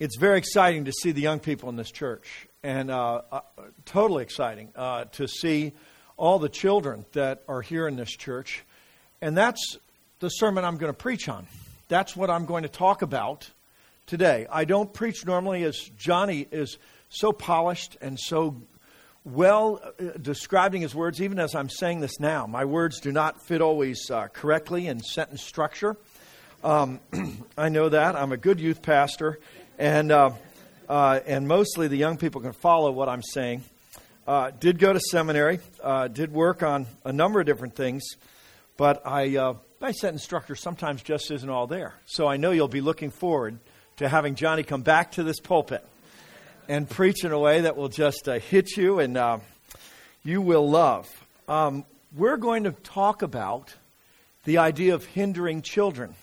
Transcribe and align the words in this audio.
it's 0.00 0.16
very 0.16 0.38
exciting 0.38 0.84
to 0.84 0.92
see 0.92 1.12
the 1.12 1.20
young 1.20 1.40
people 1.40 1.68
in 1.68 1.76
this 1.76 1.90
church, 1.90 2.46
and 2.62 2.90
uh, 2.90 3.22
uh, 3.32 3.40
totally 3.84 4.22
exciting 4.22 4.70
uh, 4.76 5.04
to 5.12 5.26
see 5.26 5.72
all 6.16 6.38
the 6.38 6.48
children 6.48 7.04
that 7.12 7.42
are 7.48 7.62
here 7.62 7.88
in 7.88 7.96
this 7.96 8.10
church. 8.10 8.64
And 9.20 9.36
that's 9.36 9.78
the 10.20 10.28
sermon 10.28 10.64
I'm 10.64 10.76
going 10.76 10.92
to 10.92 10.96
preach 10.96 11.28
on. 11.28 11.46
That's 11.88 12.14
what 12.14 12.30
I'm 12.30 12.44
going 12.44 12.62
to 12.62 12.68
talk 12.68 13.02
about 13.02 13.50
today. 14.06 14.46
I 14.50 14.64
don't 14.64 14.92
preach 14.92 15.26
normally 15.26 15.64
as 15.64 15.76
Johnny 15.96 16.46
is 16.50 16.78
so 17.08 17.32
polished 17.32 17.96
and 18.00 18.18
so 18.18 18.62
well 19.24 19.80
uh, 19.82 20.18
describing 20.20 20.82
his 20.82 20.94
words, 20.94 21.20
even 21.20 21.38
as 21.38 21.54
I'm 21.54 21.68
saying 21.68 22.00
this 22.00 22.20
now. 22.20 22.46
My 22.46 22.64
words 22.64 23.00
do 23.00 23.10
not 23.10 23.42
fit 23.42 23.60
always 23.60 24.10
uh, 24.10 24.28
correctly 24.28 24.86
in 24.86 25.00
sentence 25.00 25.42
structure. 25.42 25.96
Um, 26.64 27.00
I 27.58 27.68
know 27.68 27.88
that. 27.88 28.16
I'm 28.16 28.32
a 28.32 28.36
good 28.36 28.60
youth 28.60 28.82
pastor, 28.82 29.38
and, 29.78 30.10
uh, 30.10 30.30
uh, 30.88 31.20
and 31.26 31.46
mostly 31.46 31.88
the 31.88 31.96
young 31.96 32.16
people 32.16 32.40
can 32.40 32.52
follow 32.52 32.90
what 32.90 33.08
I'm 33.08 33.22
saying. 33.22 33.62
Uh, 34.26 34.50
did 34.50 34.78
go 34.78 34.92
to 34.92 35.00
seminary, 35.00 35.60
uh, 35.82 36.08
did 36.08 36.32
work 36.32 36.62
on 36.62 36.86
a 37.04 37.12
number 37.12 37.40
of 37.40 37.46
different 37.46 37.74
things, 37.74 38.02
but 38.76 39.06
I, 39.06 39.36
uh, 39.36 39.54
my 39.80 39.92
sentence 39.92 40.24
structure 40.24 40.54
sometimes 40.54 41.02
just 41.02 41.30
isn't 41.30 41.48
all 41.48 41.66
there. 41.66 41.94
So 42.06 42.26
I 42.26 42.36
know 42.36 42.50
you'll 42.50 42.68
be 42.68 42.80
looking 42.80 43.10
forward 43.10 43.58
to 43.98 44.08
having 44.08 44.34
Johnny 44.34 44.64
come 44.64 44.82
back 44.82 45.12
to 45.12 45.22
this 45.22 45.40
pulpit 45.40 45.86
and 46.68 46.88
preach 46.90 47.24
in 47.24 47.32
a 47.32 47.38
way 47.38 47.62
that 47.62 47.76
will 47.76 47.88
just 47.88 48.28
uh, 48.28 48.38
hit 48.38 48.76
you 48.76 48.98
and 48.98 49.40
you 50.24 50.42
will 50.42 50.68
love. 50.68 51.08
Um, 51.48 51.84
we're 52.14 52.36
going 52.36 52.64
to 52.64 52.72
talk 52.72 53.22
about 53.22 53.74
the 54.44 54.58
idea 54.58 54.94
of 54.94 55.04
hindering 55.04 55.62
children 55.62 56.14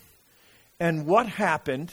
and 0.80 1.08
what 1.08 1.28
happened 1.28 1.92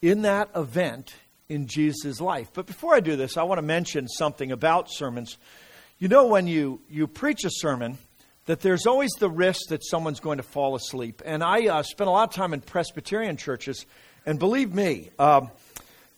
in 0.00 0.22
that 0.22 0.50
event 0.54 1.14
in 1.48 1.66
Jesus' 1.66 2.20
life. 2.20 2.50
But 2.52 2.66
before 2.66 2.94
I 2.94 3.00
do 3.00 3.16
this, 3.16 3.36
I 3.36 3.42
want 3.42 3.58
to 3.58 3.62
mention 3.62 4.08
something 4.08 4.52
about 4.52 4.90
sermons. 4.90 5.38
You 5.98 6.08
know, 6.08 6.26
when 6.26 6.46
you, 6.46 6.80
you 6.88 7.06
preach 7.06 7.44
a 7.44 7.50
sermon, 7.50 7.98
that 8.46 8.60
there's 8.60 8.86
always 8.86 9.10
the 9.18 9.28
risk 9.28 9.68
that 9.68 9.84
someone's 9.84 10.20
going 10.20 10.38
to 10.38 10.42
fall 10.42 10.74
asleep. 10.74 11.20
And 11.24 11.42
I 11.42 11.66
uh, 11.66 11.82
spent 11.82 12.08
a 12.08 12.10
lot 12.10 12.28
of 12.28 12.34
time 12.34 12.54
in 12.54 12.62
Presbyterian 12.62 13.36
churches, 13.36 13.84
and 14.24 14.38
believe 14.38 14.74
me, 14.74 15.10
um, 15.18 15.50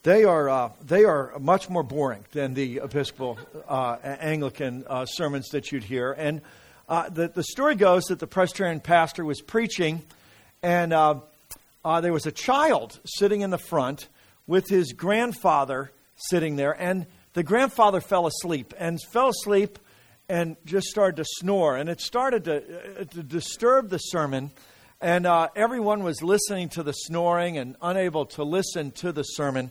they 0.02 0.24
are 0.24 0.48
uh, 0.48 0.70
they 0.80 1.04
are 1.04 1.38
much 1.40 1.68
more 1.68 1.82
boring 1.82 2.24
than 2.32 2.54
the 2.54 2.80
Episcopal 2.84 3.38
uh, 3.68 3.96
Anglican 4.02 4.84
uh, 4.86 5.06
sermons 5.06 5.48
that 5.48 5.72
you'd 5.72 5.84
hear. 5.84 6.12
And 6.12 6.40
uh, 6.88 7.08
the 7.10 7.28
the 7.28 7.42
story 7.42 7.74
goes 7.74 8.04
that 8.04 8.18
the 8.18 8.26
Presbyterian 8.26 8.80
pastor 8.80 9.24
was 9.24 9.40
preaching, 9.40 10.02
and 10.62 10.92
uh, 11.84 11.88
uh, 11.88 12.00
there 12.00 12.12
was 12.12 12.26
a 12.26 12.32
child 12.32 13.00
sitting 13.04 13.40
in 13.40 13.50
the 13.50 13.58
front 13.58 14.08
with 14.46 14.68
his 14.68 14.92
grandfather 14.92 15.90
sitting 16.14 16.56
there, 16.56 16.72
and 16.72 17.06
the 17.32 17.42
grandfather 17.42 18.00
fell 18.00 18.26
asleep 18.26 18.74
and 18.78 18.98
fell 19.12 19.28
asleep 19.28 19.78
and 20.28 20.56
just 20.64 20.88
started 20.88 21.16
to 21.16 21.24
snore, 21.24 21.76
and 21.76 21.88
it 21.88 22.00
started 22.00 22.44
to, 22.44 23.04
to 23.06 23.22
disturb 23.22 23.88
the 23.88 23.98
sermon. 23.98 24.50
And 25.00 25.26
uh, 25.26 25.48
everyone 25.56 26.02
was 26.02 26.22
listening 26.22 26.68
to 26.70 26.82
the 26.82 26.92
snoring 26.92 27.56
and 27.56 27.76
unable 27.80 28.26
to 28.26 28.44
listen 28.44 28.90
to 28.92 29.12
the 29.12 29.22
sermon. 29.22 29.70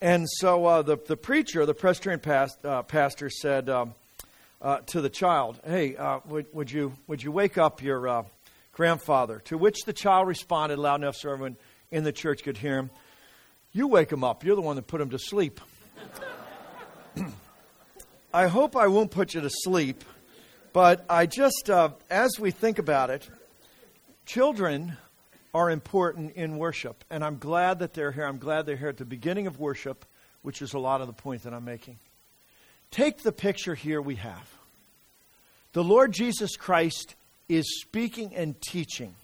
And 0.00 0.26
so 0.28 0.64
uh, 0.64 0.82
the, 0.82 0.96
the 0.96 1.16
preacher, 1.16 1.66
the 1.66 1.74
Presbyterian 1.74 2.20
past, 2.20 2.64
uh, 2.64 2.82
pastor, 2.82 3.28
said 3.28 3.68
um, 3.68 3.94
uh, 4.62 4.78
to 4.86 5.00
the 5.00 5.10
child, 5.10 5.60
Hey, 5.64 5.96
uh, 5.96 6.20
would, 6.26 6.46
would, 6.52 6.70
you, 6.70 6.94
would 7.06 7.22
you 7.22 7.30
wake 7.30 7.58
up 7.58 7.82
your 7.82 8.08
uh, 8.08 8.22
grandfather? 8.78 9.40
To 9.46 9.58
which 9.58 9.80
the 9.84 9.92
child 9.92 10.26
responded 10.26 10.78
loud 10.78 11.02
enough 11.02 11.16
so 11.16 11.30
everyone 11.30 11.58
in 11.90 12.04
the 12.04 12.12
church 12.12 12.42
could 12.42 12.56
hear 12.56 12.78
him, 12.78 12.90
You 13.72 13.88
wake 13.88 14.10
him 14.10 14.24
up. 14.24 14.42
You're 14.42 14.56
the 14.56 14.62
one 14.62 14.76
that 14.76 14.86
put 14.86 15.02
him 15.02 15.10
to 15.10 15.18
sleep. 15.18 15.60
I 18.32 18.46
hope 18.46 18.74
I 18.74 18.86
won't 18.86 19.10
put 19.10 19.34
you 19.34 19.42
to 19.42 19.50
sleep, 19.50 20.02
but 20.72 21.04
I 21.10 21.26
just, 21.26 21.68
uh, 21.68 21.90
as 22.08 22.38
we 22.40 22.50
think 22.50 22.78
about 22.78 23.10
it, 23.10 23.28
Children 24.28 24.98
are 25.54 25.70
important 25.70 26.32
in 26.32 26.58
worship, 26.58 27.02
and 27.08 27.24
I'm 27.24 27.38
glad 27.38 27.78
that 27.78 27.94
they're 27.94 28.12
here. 28.12 28.26
I'm 28.26 28.36
glad 28.36 28.66
they're 28.66 28.76
here 28.76 28.90
at 28.90 28.98
the 28.98 29.06
beginning 29.06 29.46
of 29.46 29.58
worship, 29.58 30.04
which 30.42 30.60
is 30.60 30.74
a 30.74 30.78
lot 30.78 31.00
of 31.00 31.06
the 31.06 31.14
point 31.14 31.44
that 31.44 31.54
I'm 31.54 31.64
making. 31.64 31.98
Take 32.90 33.22
the 33.22 33.32
picture 33.32 33.74
here 33.74 34.02
we 34.02 34.16
have. 34.16 34.46
The 35.72 35.82
Lord 35.82 36.12
Jesus 36.12 36.56
Christ 36.58 37.14
is 37.48 37.80
speaking 37.80 38.34
and 38.34 38.60
teaching. 38.60 39.14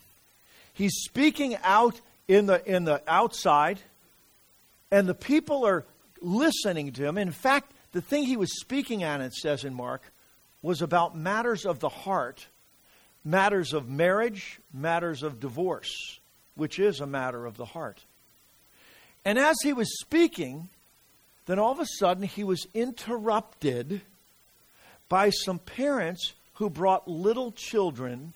He's 0.73 0.95
speaking 1.03 1.57
out 1.63 1.99
in 2.27 2.47
the, 2.47 2.65
in 2.69 2.85
the 2.85 3.01
outside, 3.07 3.79
and 4.91 5.07
the 5.07 5.13
people 5.13 5.65
are 5.65 5.85
listening 6.21 6.91
to 6.93 7.05
him. 7.05 7.17
In 7.17 7.31
fact, 7.31 7.71
the 7.91 8.01
thing 8.01 8.23
he 8.23 8.37
was 8.37 8.59
speaking 8.59 9.03
on, 9.03 9.21
it 9.21 9.33
says 9.33 9.63
in 9.63 9.73
Mark, 9.73 10.01
was 10.61 10.81
about 10.81 11.15
matters 11.15 11.65
of 11.65 11.79
the 11.79 11.89
heart 11.89 12.47
matters 13.25 13.73
of 13.73 13.89
marriage, 13.89 14.59
matters 14.71 15.23
of 15.23 15.39
divorce, 15.39 16.19
which 16.53 16.77
is 16.79 17.01
a 17.01 17.07
matter 17.07 17.45
of 17.45 17.57
the 17.57 17.65
heart. 17.65 18.05
And 19.25 19.39
as 19.39 19.55
he 19.63 19.73
was 19.73 19.99
speaking, 19.99 20.69
then 21.47 21.57
all 21.57 21.71
of 21.71 21.79
a 21.79 21.87
sudden 21.99 22.23
he 22.23 22.43
was 22.43 22.67
interrupted 22.75 24.01
by 25.09 25.31
some 25.31 25.57
parents 25.57 26.33
who 26.55 26.69
brought 26.69 27.07
little 27.07 27.51
children 27.51 28.33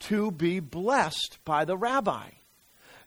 to 0.00 0.30
be 0.30 0.60
blessed 0.60 1.38
by 1.44 1.64
the 1.64 1.76
rabbi. 1.76 2.28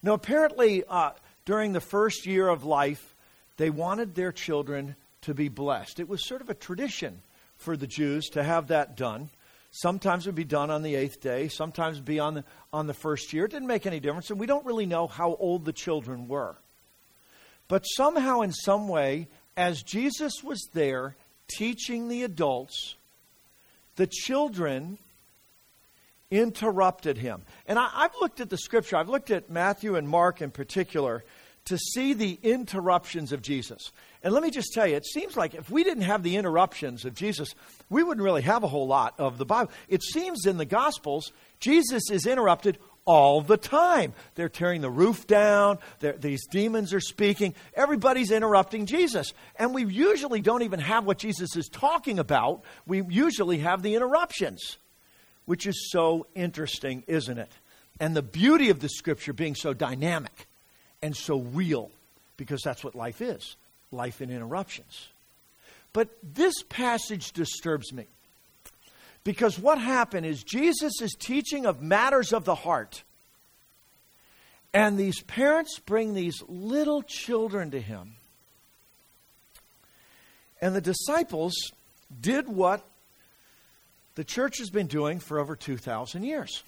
Now, 0.02 0.14
apparently, 0.14 0.84
uh, 0.88 1.12
during 1.46 1.74
the 1.74 1.82
first 1.82 2.26
year 2.26 2.48
of 2.48 2.64
life, 2.64 3.16
they 3.58 3.70
wanted 3.70 4.16
their 4.16 4.32
children 4.32 4.96
to 5.22 5.34
be 5.34 5.50
blessed. 5.50 6.00
It 6.00 6.08
was 6.08 6.28
sort 6.28 6.42
of 6.42 6.50
a 6.50 6.54
tradition 6.54 7.22
for 7.58 7.76
the 7.76 7.88
Jews 7.88 8.30
to 8.30 8.44
have 8.44 8.68
that 8.68 8.96
done. 8.96 9.30
Sometimes 9.72 10.26
it 10.26 10.30
would 10.30 10.36
be 10.36 10.44
done 10.44 10.72
on 10.72 10.84
the 10.84 10.96
eighth 10.96 11.22
day, 11.22 11.50
sometimes 11.50 11.98
it 11.98 12.02
would 12.02 12.06
be 12.06 12.20
on 12.20 12.36
the, 12.36 12.44
on 12.72 12.88
the 12.88 12.94
first 12.94 13.34
year. 13.34 13.46
It 13.46 13.52
didn't 13.52 13.68
make 13.68 13.86
any 13.86 14.00
difference, 14.00 14.30
and 14.30 14.40
we 14.40 14.46
don't 14.48 14.66
really 14.66 14.86
know 14.86 15.08
how 15.08 15.36
old 15.36 15.66
the 15.66 15.74
children 15.74 16.28
were. 16.28 16.56
But 17.68 17.84
somehow, 17.84 18.42
in 18.42 18.54
some 18.54 18.88
way, 18.88 19.28
as 19.56 19.84
Jesus 19.84 20.44
was 20.44 20.70
there 20.74 21.16
teaching 21.48 22.08
the 22.08 22.24
adults, 22.24 22.96
the 23.97 24.08
children 24.08 24.97
interrupted 26.31 27.18
him. 27.18 27.41
And 27.66 27.78
I, 27.78 27.90
have 28.02 28.16
looked 28.19 28.40
at 28.40 28.50
the 28.50 28.58
scripture, 28.58 28.97
I've 28.97 29.09
looked 29.09 29.31
at 29.31 29.50
Matthew 29.50 29.96
and 29.96 30.08
Mark 30.08 30.41
in 30.41 30.52
particular, 30.52 31.24
to 31.66 31.78
see 31.78 32.13
the 32.13 32.40
interruptions 32.44 33.34
of 33.34 33.41
Jesus. 33.41 33.91
And 34.24 34.34
let 34.34 34.41
me 34.41 34.52
just 34.52 34.72
tell 34.74 34.88
you, 34.88 34.96
it 34.96 35.06
seems 35.06 35.35
like 35.35 35.53
if 35.53 35.69
we 35.69 35.84
didn't 35.84 36.03
have 36.03 36.24
the 36.24 36.38
interruptions 36.38 37.03
of 37.03 37.13
Jesus, 37.13 37.53
we 37.90 38.03
wouldn't 38.03 38.24
really 38.24 38.41
have 38.44 38.63
a 38.63 38.68
whole 38.68 38.88
lot 38.88 39.16
of 39.18 39.38
the 39.38 39.46
Bible. 39.46 39.72
It 39.90 40.02
seems 40.02 40.46
in 40.46 40.58
the 40.58 40.66
Gospels, 40.66 41.34
Jesus 41.59 42.09
is 42.09 42.25
interrupted 42.25 42.78
all 43.07 43.41
the 43.41 43.57
time. 43.57 44.13
They're 44.35 44.50
tearing 44.50 44.81
the 44.81 44.91
roof 44.91 45.25
down, 45.25 45.79
these 46.19 46.45
demons 46.45 46.94
are 46.94 47.00
speaking, 47.00 47.56
everybody's 47.73 48.29
interrupting 48.29 48.85
Jesus. 48.85 49.34
And 49.56 49.73
we 49.73 49.85
usually 49.85 50.41
don't 50.41 50.62
even 50.62 50.81
have 50.81 51.06
what 51.06 51.17
Jesus 51.17 51.56
is 51.56 51.67
talking 51.69 52.19
about, 52.19 52.62
we 52.85 53.01
usually 53.03 53.59
have 53.59 53.81
the 53.81 53.96
interruptions, 53.96 54.78
which 55.46 55.66
is 55.66 55.90
so 55.90 56.28
interesting, 56.35 57.03
isn't 57.07 57.40
it? 57.40 57.51
And 58.00 58.16
the 58.16 58.22
beauty 58.22 58.69
of 58.69 58.79
the 58.79 58.90
scripture 58.90 59.34
being 59.34 59.56
so 59.56 59.73
dynamic 59.73 60.47
and 61.01 61.16
so 61.16 61.40
real, 61.40 61.90
because 62.35 62.62
that's 62.62 62.84
what 62.84 62.94
life 62.94 63.22
is 63.22 63.56
life 63.91 64.22
in 64.22 64.29
interruptions. 64.29 65.07
But 65.94 66.09
this 66.22 66.62
passage 66.69 67.31
disturbs 67.31 67.94
me. 67.94 68.06
Because 69.28 69.60
what 69.60 69.78
happened 69.78 70.26
is 70.26 70.42
Jesus 70.42 71.02
is 71.02 71.14
teaching 71.20 71.66
of 71.66 71.82
matters 71.82 72.32
of 72.32 72.46
the 72.46 72.56
heart. 72.56 73.04
And 74.74 74.98
these 74.98 75.22
parents 75.22 75.80
bring 75.80 76.14
these 76.14 76.42
little 76.48 77.02
children 77.02 77.72
to 77.72 77.82
him. 77.82 78.16
And 80.62 80.74
the 80.74 80.79
disciples 80.79 81.56
did 82.22 82.47
what 82.47 82.85
the 84.16 84.24
church 84.24 84.59
has 84.59 84.70
been 84.70 84.88
doing 84.88 85.20
for 85.20 85.40
over 85.40 85.58
2,000 85.58 86.23
years. 86.23 86.64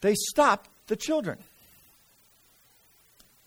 They 0.00 0.14
stopped 0.14 0.70
the 0.86 0.94
children. 0.94 1.38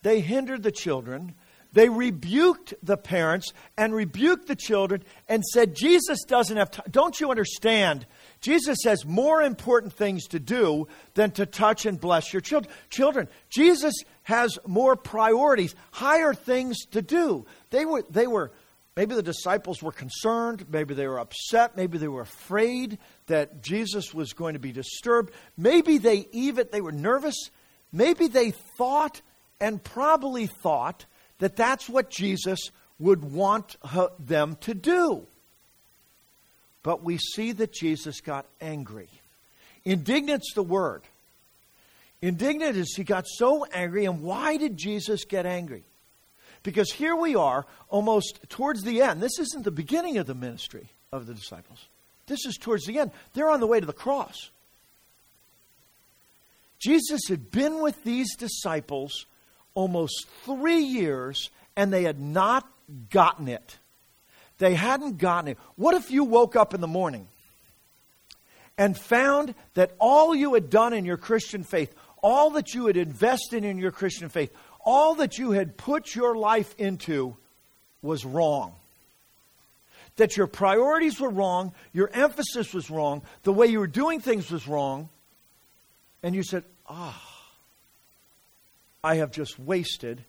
They 0.02 0.20
hindered 0.20 0.64
the 0.64 0.70
children. 0.70 1.34
They 1.74 1.90
rebuked 1.90 2.72
the 2.82 2.96
parents 2.96 3.52
and 3.76 3.94
rebuked 3.94 4.48
the 4.48 4.56
children 4.56 5.04
and 5.28 5.44
said, 5.44 5.76
Jesus 5.76 6.24
doesn't 6.26 6.56
have 6.56 6.70
time. 6.70 6.86
Don't 6.90 7.20
you 7.20 7.30
understand? 7.30 8.06
Jesus 8.40 8.78
has 8.84 9.04
more 9.04 9.42
important 9.42 9.92
things 9.92 10.26
to 10.28 10.40
do 10.40 10.88
than 11.12 11.32
to 11.32 11.44
touch 11.44 11.84
and 11.84 12.00
bless 12.00 12.32
your 12.32 12.40
children. 12.40 12.72
Children, 12.88 13.28
Jesus 13.50 13.92
has 14.22 14.58
more 14.66 14.96
priorities, 14.96 15.74
higher 15.90 16.32
things 16.32 16.86
to 16.92 17.02
do. 17.02 17.44
They 17.68 17.84
were, 17.84 18.04
they 18.08 18.26
were, 18.26 18.52
maybe 18.96 19.14
the 19.14 19.22
disciples 19.22 19.82
were 19.82 19.92
concerned, 19.92 20.64
maybe 20.70 20.94
they 20.94 21.06
were 21.06 21.18
upset, 21.18 21.76
maybe 21.76 21.98
they 21.98 22.08
were 22.08 22.22
afraid 22.22 22.96
that 23.26 23.62
Jesus 23.62 24.14
was 24.14 24.32
going 24.32 24.54
to 24.54 24.60
be 24.60 24.72
disturbed. 24.72 25.34
Maybe 25.58 25.98
they 25.98 26.26
even, 26.32 26.68
they 26.72 26.80
were 26.80 26.92
nervous 26.92 27.50
maybe 27.94 28.26
they 28.26 28.50
thought 28.50 29.22
and 29.60 29.82
probably 29.82 30.46
thought 30.46 31.06
that 31.44 31.56
that's 31.56 31.90
what 31.90 32.08
Jesus 32.08 32.70
would 32.98 33.22
want 33.22 33.76
them 34.18 34.56
to 34.62 34.72
do. 34.72 35.26
But 36.82 37.04
we 37.04 37.18
see 37.18 37.52
that 37.52 37.70
Jesus 37.70 38.22
got 38.22 38.46
angry. 38.62 39.10
Indignant's 39.84 40.54
the 40.54 40.62
word. 40.62 41.02
Indignant 42.22 42.78
is 42.78 42.94
he 42.96 43.04
got 43.04 43.26
so 43.26 43.66
angry. 43.66 44.06
And 44.06 44.22
why 44.22 44.56
did 44.56 44.78
Jesus 44.78 45.26
get 45.26 45.44
angry? 45.44 45.82
Because 46.62 46.90
here 46.90 47.14
we 47.14 47.36
are, 47.36 47.66
almost 47.90 48.40
towards 48.48 48.82
the 48.82 49.02
end. 49.02 49.20
This 49.20 49.38
isn't 49.38 49.64
the 49.64 49.70
beginning 49.70 50.16
of 50.16 50.24
the 50.24 50.34
ministry 50.34 50.88
of 51.12 51.26
the 51.26 51.34
disciples, 51.34 51.88
this 52.26 52.46
is 52.46 52.56
towards 52.56 52.86
the 52.86 53.00
end. 53.00 53.10
They're 53.34 53.50
on 53.50 53.60
the 53.60 53.66
way 53.66 53.80
to 53.80 53.86
the 53.86 53.92
cross. 53.92 54.48
Jesus 56.78 57.20
had 57.28 57.50
been 57.50 57.82
with 57.82 58.02
these 58.02 58.34
disciples 58.34 59.26
almost 59.74 60.26
three 60.44 60.80
years, 60.80 61.50
and 61.76 61.92
they 61.92 62.04
had 62.04 62.20
not 62.20 62.68
gotten 63.10 63.48
it. 63.48 63.78
They 64.58 64.74
hadn't 64.74 65.18
gotten 65.18 65.50
it. 65.50 65.58
What 65.76 65.94
if 65.94 66.10
you 66.10 66.24
woke 66.24 66.56
up 66.56 66.74
in 66.74 66.80
the 66.80 66.86
morning 66.86 67.26
and 68.78 68.96
found 68.96 69.54
that 69.74 69.92
all 69.98 70.34
you 70.34 70.54
had 70.54 70.70
done 70.70 70.92
in 70.92 71.04
your 71.04 71.16
Christian 71.16 71.64
faith, 71.64 71.94
all 72.22 72.50
that 72.50 72.74
you 72.74 72.86
had 72.86 72.96
invested 72.96 73.64
in 73.64 73.78
your 73.78 73.90
Christian 73.90 74.28
faith, 74.28 74.52
all 74.84 75.16
that 75.16 75.38
you 75.38 75.50
had 75.50 75.76
put 75.76 76.14
your 76.14 76.36
life 76.36 76.74
into 76.78 77.36
was 78.00 78.24
wrong? 78.24 78.72
That 80.16 80.36
your 80.36 80.46
priorities 80.46 81.20
were 81.20 81.30
wrong, 81.30 81.72
your 81.92 82.10
emphasis 82.12 82.72
was 82.72 82.90
wrong, 82.90 83.22
the 83.42 83.52
way 83.52 83.66
you 83.66 83.80
were 83.80 83.88
doing 83.88 84.20
things 84.20 84.50
was 84.50 84.68
wrong, 84.68 85.08
and 86.22 86.34
you 86.34 86.44
said, 86.44 86.64
ah, 86.88 87.33
I 89.04 89.16
have 89.16 89.30
just 89.30 89.58
wasted 89.58 90.24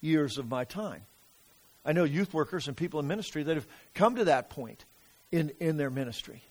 years 0.00 0.38
of 0.38 0.48
my 0.48 0.62
time. 0.62 1.02
I 1.84 1.92
know 1.92 2.04
youth 2.04 2.32
workers 2.32 2.68
and 2.68 2.76
people 2.76 3.00
in 3.00 3.08
ministry 3.08 3.42
that 3.42 3.56
have 3.56 3.66
come 3.92 4.14
to 4.14 4.24
that 4.26 4.50
point 4.50 4.84
in, 5.32 5.50
in 5.58 5.76
their 5.76 5.90
ministry. 5.90 6.44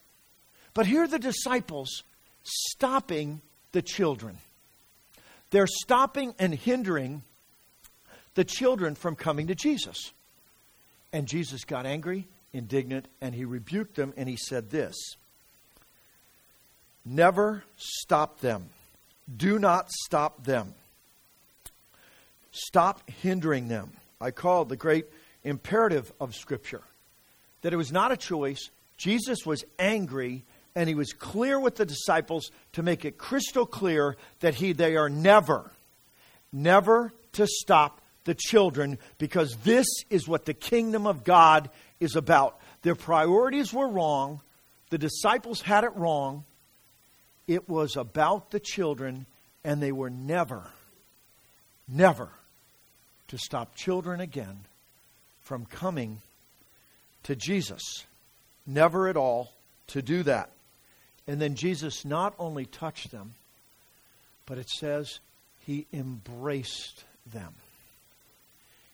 But 0.74 0.88
here 0.88 1.04
are 1.04 1.08
the 1.08 1.20
disciples 1.20 2.04
stopping 2.44 3.42
the 3.72 3.82
children. 3.82 4.38
They're 5.52 5.68
stopping 5.68 6.36
and 6.38 6.54
hindering 6.54 7.24
the 8.36 8.44
children 8.44 8.94
from 8.94 9.16
coming 9.16 9.48
to 9.48 9.56
Jesus. 9.56 10.12
And 11.14 11.28
Jesus 11.30 11.64
got 11.64 11.86
angry, 11.86 12.28
indignant, 12.52 13.08
and 13.22 13.34
he 13.34 13.46
rebuked 13.46 13.96
them 13.96 14.14
and 14.18 14.28
he 14.28 14.36
said 14.36 14.70
this 14.70 14.96
Never 17.06 17.64
stop 17.78 18.42
them. 18.42 18.70
Do 19.34 19.60
not 19.60 19.90
stop 19.90 20.44
them. 20.44 20.74
Stop 22.52 23.10
hindering 23.10 23.68
them. 23.68 23.92
I 24.20 24.32
call 24.32 24.66
the 24.66 24.76
great 24.76 25.06
imperative 25.44 26.12
of 26.20 26.36
Scripture 26.36 26.82
that 27.62 27.74
it 27.74 27.78
was 27.78 27.92
not 27.92 28.12
a 28.12 28.18
choice. 28.18 28.70
Jesus 28.98 29.46
was 29.46 29.64
angry 29.78 30.44
and 30.76 30.88
he 30.88 30.96
was 30.96 31.14
clear 31.14 31.60
with 31.60 31.76
the 31.76 31.86
disciples 31.86 32.52
to 32.74 32.84
make 32.84 33.06
it 33.06 33.18
crystal 33.18 33.66
clear 33.66 34.16
that 34.40 34.56
he, 34.56 34.72
they 34.72 34.96
are 34.96 35.10
never, 35.10 35.72
never 36.54 37.12
to 37.34 37.48
stop 37.48 38.02
the 38.26 38.36
children 38.36 38.98
because 39.18 39.56
this 39.64 39.88
is 40.10 40.28
what 40.28 40.46
the 40.46 40.54
kingdom 40.54 41.08
of 41.08 41.24
God 41.24 41.70
is 42.00 42.16
about. 42.16 42.60
Their 42.82 42.96
priorities 42.96 43.74
were 43.74 43.88
wrong, 43.88 44.42
the 44.90 44.98
disciples 44.98 45.62
had 45.62 45.84
it 45.84 45.96
wrong. 45.96 46.46
It 47.48 47.68
was 47.68 47.96
about 47.96 48.52
the 48.52 48.60
children, 48.60 49.26
and 49.64 49.82
they 49.82 49.92
were 49.92 50.12
never, 50.12 50.68
never 51.88 52.30
to 53.30 53.38
stop 53.38 53.76
children 53.76 54.20
again 54.20 54.60
from 55.42 55.66
coming 55.66 56.20
to 57.24 57.36
Jesus. 57.36 57.82
Never 58.68 59.08
at 59.08 59.18
all 59.18 59.52
to 59.88 60.02
do 60.02 60.24
that. 60.24 60.52
And 61.28 61.42
then 61.42 61.56
Jesus 61.56 62.06
not 62.06 62.34
only 62.38 62.66
touched 62.66 63.12
them, 63.12 63.34
but 64.46 64.58
it 64.58 64.70
says 64.70 65.20
he 65.66 65.86
embraced 65.94 67.04
them. 67.32 67.54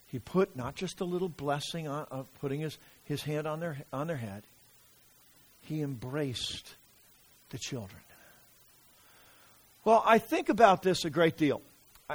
He 0.08 0.18
put 0.18 0.56
not 0.56 0.76
just 0.76 1.00
a 1.00 1.04
little 1.04 1.28
blessing 1.28 1.88
on, 1.88 2.06
of 2.10 2.26
putting 2.40 2.60
his, 2.60 2.78
his 3.04 3.22
hand 3.22 3.46
on 3.46 3.60
their, 3.60 3.78
on 3.92 4.06
their 4.06 4.16
head, 4.16 4.42
he 5.62 5.82
embraced 5.82 6.74
the 7.50 7.58
children. 7.58 8.00
Well, 9.84 10.02
I 10.04 10.18
think 10.18 10.48
about 10.48 10.82
this 10.82 11.04
a 11.04 11.10
great 11.10 11.36
deal. 11.36 11.62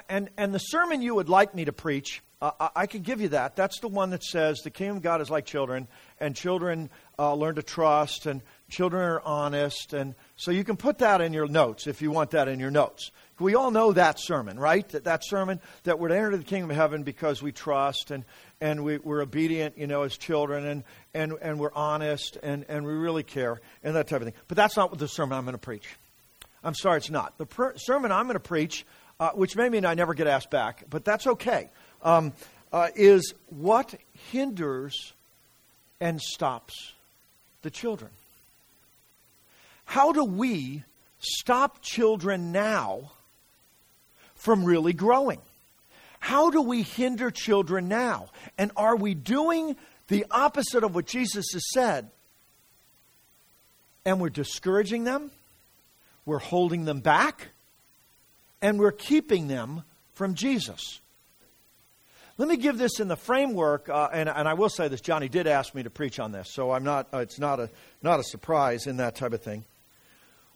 And, 0.07 0.29
and 0.37 0.53
the 0.53 0.59
sermon 0.59 1.01
you 1.01 1.15
would 1.15 1.27
like 1.27 1.53
me 1.53 1.65
to 1.65 1.73
preach, 1.73 2.21
uh, 2.41 2.51
I, 2.59 2.69
I 2.75 2.85
can 2.85 3.01
give 3.01 3.19
you 3.19 3.29
that. 3.29 3.57
That's 3.57 3.81
the 3.81 3.89
one 3.89 4.11
that 4.11 4.23
says 4.23 4.61
the 4.61 4.69
kingdom 4.69 4.97
of 4.97 5.03
God 5.03 5.19
is 5.19 5.29
like 5.29 5.45
children, 5.45 5.87
and 6.19 6.33
children 6.33 6.89
uh, 7.19 7.33
learn 7.33 7.55
to 7.55 7.63
trust, 7.63 8.25
and 8.25 8.41
children 8.69 9.03
are 9.03 9.21
honest. 9.21 9.93
And 9.93 10.15
so 10.37 10.51
you 10.51 10.63
can 10.63 10.77
put 10.77 10.99
that 10.99 11.19
in 11.19 11.33
your 11.33 11.47
notes 11.47 11.87
if 11.87 12.01
you 12.01 12.09
want 12.09 12.31
that 12.31 12.47
in 12.47 12.57
your 12.57 12.71
notes. 12.71 13.11
We 13.37 13.55
all 13.55 13.69
know 13.69 13.91
that 13.91 14.17
sermon, 14.17 14.57
right? 14.57 14.87
That, 14.89 15.03
that 15.05 15.25
sermon 15.25 15.59
that 15.83 15.99
we're 15.99 16.09
to 16.09 16.15
enter 16.15 16.37
the 16.37 16.43
kingdom 16.43 16.69
of 16.69 16.77
heaven 16.77 17.03
because 17.03 17.41
we 17.41 17.51
trust 17.51 18.11
and, 18.11 18.23
and 18.61 18.85
we, 18.85 18.97
we're 18.99 19.21
obedient, 19.21 19.77
you 19.77 19.87
know, 19.87 20.03
as 20.03 20.15
children, 20.15 20.65
and, 20.65 20.83
and, 21.13 21.33
and 21.41 21.59
we're 21.59 21.73
honest 21.73 22.37
and, 22.41 22.65
and 22.69 22.85
we 22.85 22.93
really 22.93 23.23
care, 23.23 23.59
and 23.83 23.95
that 23.95 24.07
type 24.07 24.21
of 24.21 24.25
thing. 24.25 24.35
But 24.47 24.55
that's 24.55 24.77
not 24.77 24.97
the 24.97 25.07
sermon 25.07 25.37
I'm 25.37 25.43
going 25.43 25.53
to 25.53 25.59
preach. 25.59 25.89
I'm 26.63 26.75
sorry, 26.75 26.97
it's 26.97 27.09
not. 27.09 27.37
The 27.37 27.47
per- 27.47 27.73
sermon 27.77 28.11
I'm 28.11 28.25
going 28.25 28.35
to 28.35 28.39
preach 28.39 28.85
uh, 29.21 29.29
which 29.33 29.55
may 29.55 29.69
mean 29.69 29.85
I 29.85 29.93
never 29.93 30.15
get 30.15 30.25
asked 30.25 30.49
back, 30.49 30.83
but 30.89 31.05
that's 31.05 31.27
okay, 31.27 31.69
um, 32.01 32.33
uh, 32.73 32.87
is 32.95 33.35
what 33.49 33.93
hinders 34.31 35.13
and 35.99 36.19
stops 36.19 36.93
the 37.61 37.69
children. 37.69 38.09
How 39.85 40.11
do 40.11 40.25
we 40.25 40.83
stop 41.19 41.83
children 41.83 42.51
now 42.51 43.11
from 44.33 44.65
really 44.65 44.93
growing? 44.93 45.39
How 46.19 46.49
do 46.49 46.63
we 46.63 46.81
hinder 46.81 47.29
children 47.29 47.87
now? 47.87 48.29
And 48.57 48.71
are 48.75 48.95
we 48.95 49.13
doing 49.13 49.75
the 50.07 50.25
opposite 50.31 50.83
of 50.83 50.95
what 50.95 51.05
Jesus 51.05 51.45
has 51.53 51.63
said? 51.73 52.09
And 54.03 54.19
we're 54.19 54.29
discouraging 54.29 55.03
them? 55.03 55.29
We're 56.25 56.39
holding 56.39 56.85
them 56.85 57.01
back? 57.01 57.49
And 58.61 58.79
we're 58.79 58.91
keeping 58.91 59.47
them 59.47 59.83
from 60.13 60.35
Jesus. 60.35 60.99
Let 62.37 62.47
me 62.47 62.57
give 62.57 62.77
this 62.77 62.99
in 62.99 63.07
the 63.07 63.15
framework, 63.15 63.89
uh, 63.89 64.09
and, 64.11 64.27
and, 64.27 64.47
I 64.47 64.53
will 64.55 64.69
say 64.69 64.87
this. 64.87 65.01
Johnny 65.01 65.29
did 65.29 65.47
ask 65.47 65.75
me 65.75 65.83
to 65.83 65.89
preach 65.89 66.19
on 66.19 66.31
this, 66.31 66.51
so 66.51 66.71
I'm 66.71 66.83
not. 66.83 67.07
Uh, 67.13 67.19
it's 67.19 67.37
not 67.37 67.59
a 67.59 67.69
not 68.01 68.19
a 68.19 68.23
surprise 68.23 68.87
in 68.87 68.97
that 68.97 69.15
type 69.15 69.33
of 69.33 69.41
thing. 69.43 69.63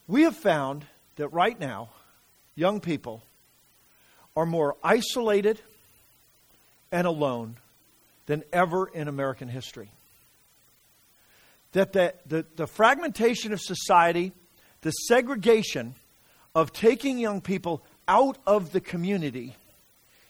We 0.08 0.24
have 0.24 0.36
found 0.36 0.86
that 1.18 1.27
right 1.30 1.60
now, 1.60 1.89
young 2.56 2.80
people 2.80 3.22
are 4.36 4.46
more 4.46 4.75
isolated 4.84 5.60
and 6.91 7.06
alone 7.08 7.58
than 8.25 8.44
ever 8.51 8.88
in 8.88 9.08
American 9.08 9.48
history. 9.48 9.89
That 11.74 11.94
the, 11.94 12.13
the, 12.25 12.46
the 12.56 12.68
fragmentation 12.68 13.53
of 13.53 13.62
society, 13.62 14.32
the 14.82 14.91
segregation 14.91 15.96
of 16.53 16.72
taking 16.72 17.20
young 17.20 17.41
people 17.41 17.84
out 18.08 18.38
of 18.46 18.72
the 18.72 18.82
community 18.82 19.56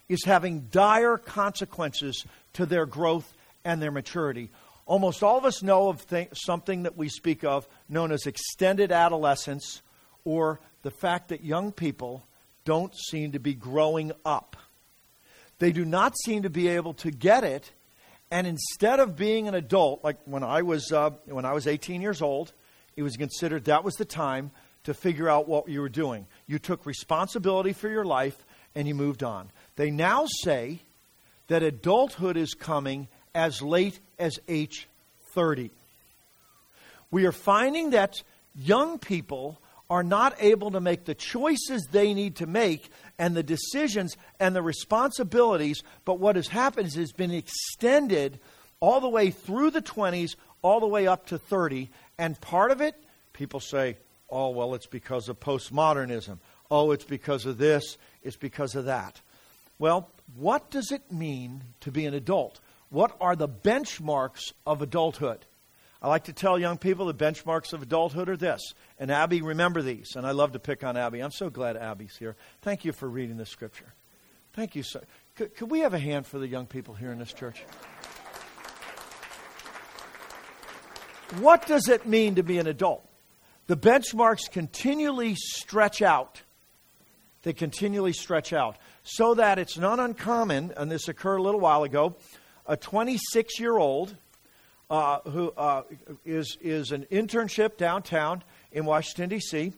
is 0.08 0.24
having 0.25 0.67
dire 0.72 1.17
consequences 1.17 2.25
to 2.53 2.65
their 2.65 2.86
growth 2.86 3.34
and 3.63 3.82
their 3.82 3.91
maturity. 3.91 4.50
Almost 4.86 5.24
all 5.24 5.38
of 5.38 5.46
us 5.46 5.63
know 5.63 5.89
of 5.89 6.08
th- 6.08 6.29
something 6.34 6.84
that 6.84 6.96
we 6.96 7.10
speak 7.10 7.44
of 7.44 7.67
known 7.89 8.12
as 8.12 8.27
extended 8.27 8.91
adolescence 8.91 9.82
or 10.24 10.60
the 10.84 10.91
fact 10.91 11.29
that 11.29 11.44
young 11.44 11.72
people 11.72 12.24
don't 12.65 12.94
seem 12.96 13.32
to 13.32 13.39
be 13.39 13.53
growing 13.53 14.12
up. 14.24 14.55
They 15.58 15.72
do 15.72 15.86
not 15.86 16.13
seem 16.25 16.44
to 16.44 16.50
be 16.50 16.67
able 16.67 16.94
to 16.96 17.12
get 17.12 17.44
it, 17.44 17.72
and 18.29 18.46
instead 18.46 19.00
of 19.00 19.15
being 19.15 19.48
an 19.48 19.55
adult, 19.55 20.03
like 20.03 20.17
when 20.25 20.44
I 20.44 20.63
was 20.63 20.91
uh, 20.91 21.12
when 21.25 21.46
I 21.46 21.53
was 21.53 21.65
18 21.65 22.01
years 22.01 22.22
old, 22.22 22.51
it 22.96 23.03
was 23.03 23.15
considered 23.15 23.65
that 23.65 23.84
was 23.84 23.96
the 23.96 24.05
time 24.05 24.51
to 24.85 24.93
figure 24.93 25.29
out 25.29 25.47
what 25.47 25.67
you 25.67 25.81
were 25.81 25.89
doing. 25.89 26.25
You 26.47 26.57
took 26.57 26.85
responsibility 26.85 27.73
for 27.73 27.89
your 27.89 28.05
life 28.05 28.45
and 28.73 28.87
you 28.87 28.95
moved 28.95 29.23
on. 29.23 29.51
They 29.75 29.91
now 29.91 30.25
say 30.43 30.79
that 31.47 31.63
adulthood 31.63 32.37
is 32.37 32.53
coming 32.53 33.07
as 33.33 33.61
late 33.61 33.99
as 34.17 34.39
age 34.47 34.87
30. 35.33 35.69
We 37.11 37.25
are 37.25 37.31
finding 37.31 37.91
that 37.91 38.15
young 38.55 38.97
people 38.97 39.59
are 39.89 40.03
not 40.03 40.35
able 40.39 40.71
to 40.71 40.79
make 40.79 41.05
the 41.05 41.13
choices 41.13 41.87
they 41.91 42.13
need 42.13 42.37
to 42.37 42.47
make 42.47 42.89
and 43.19 43.35
the 43.35 43.43
decisions 43.43 44.17
and 44.39 44.55
the 44.55 44.61
responsibilities, 44.61 45.83
but 46.05 46.19
what 46.19 46.35
has 46.35 46.47
happened 46.47 46.87
is 46.87 46.97
it's 46.97 47.11
been 47.11 47.31
extended 47.31 48.39
all 48.79 48.99
the 48.99 49.09
way 49.09 49.29
through 49.29 49.71
the 49.71 49.81
20s, 49.81 50.35
all 50.61 50.79
the 50.79 50.87
way 50.87 51.05
up 51.07 51.27
to 51.27 51.37
30. 51.37 51.89
And 52.17 52.39
part 52.41 52.71
of 52.71 52.81
it, 52.81 52.95
people 53.33 53.59
say, 53.59 53.97
oh, 54.35 54.49
well, 54.49 54.75
it's 54.75 54.85
because 54.85 55.29
of 55.29 55.39
postmodernism. 55.39 56.39
oh, 56.69 56.91
it's 56.91 57.05
because 57.05 57.45
of 57.45 57.57
this, 57.57 57.97
it's 58.21 58.35
because 58.35 58.75
of 58.75 58.85
that. 58.85 59.21
Well, 59.79 60.09
what 60.35 60.69
does 60.69 60.91
it 60.91 61.11
mean 61.11 61.63
to 61.81 61.91
be 61.91 62.05
an 62.05 62.13
adult? 62.13 62.59
What 62.89 63.15
are 63.21 63.35
the 63.35 63.47
benchmarks 63.47 64.51
of 64.65 64.81
adulthood? 64.81 65.45
I 66.01 66.09
like 66.09 66.25
to 66.25 66.33
tell 66.33 66.59
young 66.59 66.77
people 66.77 67.05
the 67.05 67.13
benchmarks 67.13 67.73
of 67.73 67.81
adulthood 67.81 68.29
are 68.29 68.37
this. 68.37 68.61
And 68.99 69.09
Abby, 69.09 69.41
remember 69.41 69.81
these. 69.81 70.15
And 70.15 70.25
I 70.25 70.31
love 70.31 70.51
to 70.51 70.59
pick 70.59 70.83
on 70.83 70.97
Abby. 70.97 71.19
I'm 71.19 71.31
so 71.31 71.49
glad 71.49 71.77
Abby's 71.77 72.15
here. 72.17 72.35
Thank 72.61 72.85
you 72.85 72.91
for 72.91 73.09
reading 73.09 73.37
the 73.37 73.45
scripture. 73.45 73.93
Thank 74.53 74.75
you, 74.75 74.83
sir. 74.83 75.01
Could, 75.35 75.55
could 75.55 75.71
we 75.71 75.79
have 75.79 75.93
a 75.93 75.99
hand 75.99 76.27
for 76.27 76.39
the 76.39 76.47
young 76.47 76.67
people 76.67 76.93
here 76.93 77.11
in 77.11 77.19
this 77.19 77.33
church? 77.33 77.63
What 81.39 81.65
does 81.65 81.87
it 81.89 82.05
mean 82.05 82.35
to 82.35 82.43
be 82.43 82.59
an 82.59 82.67
adult? 82.67 83.04
The 83.67 83.77
benchmarks 83.77 84.51
continually 84.51 85.34
stretch 85.36 86.03
out. 86.03 86.43
They 87.41 87.53
continually 87.53 88.13
stretch 88.13 88.53
out. 88.53 88.77
So 89.03 89.34
that 89.36 89.57
it's 89.57 89.77
not 89.77 90.00
uncommon, 90.00 90.74
and 90.77 90.91
this 90.91 91.07
occurred 91.07 91.38
a 91.38 91.41
little 91.41 91.60
while 91.60 91.84
ago, 91.84 92.15
a 92.67 92.77
26 92.77 93.60
year 93.60 93.75
old 93.75 94.15
uh, 94.89 95.19
who 95.22 95.51
uh, 95.57 95.81
is 96.25 96.57
is 96.62 96.91
an 96.91 97.07
internship 97.12 97.77
downtown 97.77 98.43
in 98.72 98.86
Washington, 98.86 99.29
D.C., 99.29 99.74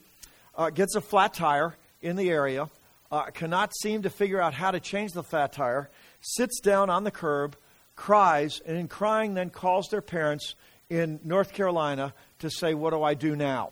uh, 0.55 0.69
gets 0.69 0.95
a 0.95 1.01
flat 1.01 1.33
tire 1.33 1.75
in 2.01 2.17
the 2.17 2.29
area, 2.29 2.69
uh, 3.09 3.23
cannot 3.25 3.71
seem 3.81 4.01
to 4.01 4.09
figure 4.09 4.41
out 4.41 4.53
how 4.53 4.71
to 4.71 4.81
change 4.81 5.13
the 5.13 5.23
flat 5.23 5.53
tire, 5.53 5.89
sits 6.19 6.59
down 6.59 6.89
on 6.89 7.05
the 7.05 7.11
curb, 7.11 7.55
cries, 7.95 8.59
and 8.65 8.77
in 8.77 8.89
crying, 8.89 9.33
then 9.33 9.49
calls 9.49 9.87
their 9.89 10.01
parents 10.01 10.55
in 10.89 11.19
North 11.23 11.53
Carolina 11.53 12.13
to 12.39 12.49
say, 12.49 12.73
What 12.73 12.91
do 12.91 13.01
I 13.03 13.13
do 13.13 13.35
now? 13.35 13.71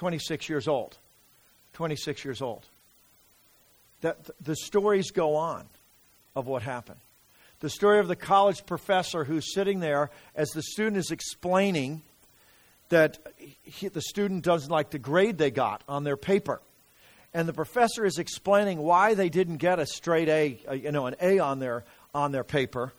26 0.00 0.48
years 0.48 0.66
old. 0.66 0.96
26 1.74 2.24
years 2.24 2.40
old. 2.40 2.62
That, 4.00 4.16
the 4.42 4.56
stories 4.56 5.10
go 5.10 5.36
on 5.36 5.66
of 6.34 6.46
what 6.46 6.62
happened. 6.62 7.00
The 7.60 7.68
story 7.68 7.98
of 7.98 8.08
the 8.08 8.16
college 8.16 8.64
professor 8.64 9.24
who's 9.24 9.52
sitting 9.52 9.80
there 9.80 10.08
as 10.34 10.48
the 10.52 10.62
student 10.62 10.96
is 10.96 11.10
explaining 11.10 12.00
that 12.88 13.18
he, 13.62 13.88
the 13.88 14.00
student 14.00 14.42
doesn't 14.42 14.70
like 14.70 14.88
the 14.88 14.98
grade 14.98 15.36
they 15.36 15.50
got 15.50 15.82
on 15.86 16.04
their 16.04 16.16
paper. 16.16 16.62
And 17.34 17.46
the 17.46 17.52
professor 17.52 18.06
is 18.06 18.16
explaining 18.16 18.78
why 18.78 19.12
they 19.12 19.28
didn't 19.28 19.58
get 19.58 19.78
a 19.78 19.84
straight 19.84 20.30
A, 20.30 20.58
a, 20.66 20.76
you 20.76 20.92
know, 20.92 21.08
an 21.08 21.16
A 21.20 21.40
on 21.40 21.58
their, 21.58 21.84
on 22.14 22.32
their 22.32 22.42
paper. 22.42 22.94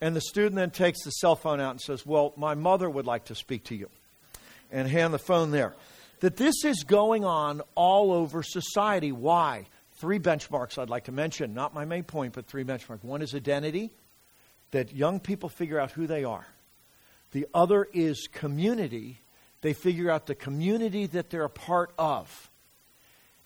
And 0.00 0.16
the 0.16 0.22
student 0.22 0.54
then 0.54 0.70
takes 0.70 1.04
the 1.04 1.10
cell 1.10 1.36
phone 1.36 1.60
out 1.60 1.72
and 1.72 1.80
says, 1.82 2.06
Well, 2.06 2.32
my 2.34 2.54
mother 2.54 2.88
would 2.88 3.04
like 3.04 3.26
to 3.26 3.34
speak 3.34 3.64
to 3.64 3.76
you. 3.76 3.90
And 4.72 4.88
hand 4.88 5.12
the 5.12 5.18
phone 5.18 5.50
there. 5.50 5.74
That 6.20 6.36
this 6.36 6.64
is 6.64 6.84
going 6.84 7.24
on 7.24 7.62
all 7.74 8.12
over 8.12 8.42
society. 8.42 9.12
Why? 9.12 9.66
Three 9.96 10.18
benchmarks 10.18 10.78
I'd 10.78 10.90
like 10.90 11.04
to 11.04 11.12
mention. 11.12 11.54
Not 11.54 11.74
my 11.74 11.84
main 11.84 12.04
point, 12.04 12.34
but 12.34 12.46
three 12.46 12.64
benchmarks. 12.64 13.04
One 13.04 13.22
is 13.22 13.34
identity 13.34 13.90
that 14.70 14.94
young 14.94 15.20
people 15.20 15.48
figure 15.48 15.78
out 15.78 15.92
who 15.92 16.06
they 16.06 16.24
are. 16.24 16.46
The 17.32 17.46
other 17.54 17.86
is 17.92 18.28
community. 18.32 19.18
They 19.60 19.72
figure 19.72 20.10
out 20.10 20.26
the 20.26 20.34
community 20.34 21.06
that 21.06 21.30
they're 21.30 21.44
a 21.44 21.50
part 21.50 21.90
of. 21.98 22.50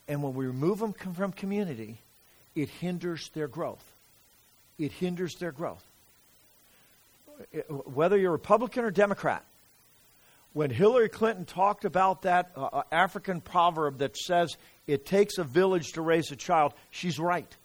And 0.08 0.22
when 0.22 0.34
we 0.34 0.46
remove 0.46 0.80
them 0.80 0.92
from 0.92 1.32
community, 1.32 1.98
it 2.54 2.68
hinders 2.68 3.30
their 3.34 3.48
growth. 3.48 3.84
It 4.78 4.92
hinders 4.92 5.34
their 5.36 5.52
growth. 5.52 5.84
Uh, 7.54 7.60
whether 7.84 8.16
you're 8.18 8.32
Republican 8.32 8.84
or 8.84 8.90
Democrat, 8.90 9.44
when 10.52 10.70
Hillary 10.70 11.08
Clinton 11.08 11.44
talked 11.44 11.84
about 11.84 12.22
that 12.22 12.52
uh, 12.56 12.64
uh, 12.64 12.82
African 12.90 13.40
proverb 13.40 13.98
that 13.98 14.16
says 14.16 14.56
it 14.86 15.06
takes 15.06 15.38
a 15.38 15.44
village 15.44 15.92
to 15.92 16.02
raise 16.02 16.30
a 16.30 16.36
child, 16.36 16.74
she's 16.90 17.18
right. 17.18 17.56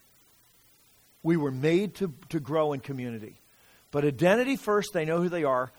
We 1.24 1.38
were 1.38 1.51
made 1.51 1.96
to, 1.96 2.13
to 2.30 2.39
grow 2.39 2.74
in 2.74 2.80
community. 2.80 3.42
But 3.92 4.06
identity 4.06 4.56
first, 4.56 4.89
they 4.94 5.06
know 5.06 5.22
who 5.22 5.30
they 5.30 5.44
are. 5.44 5.72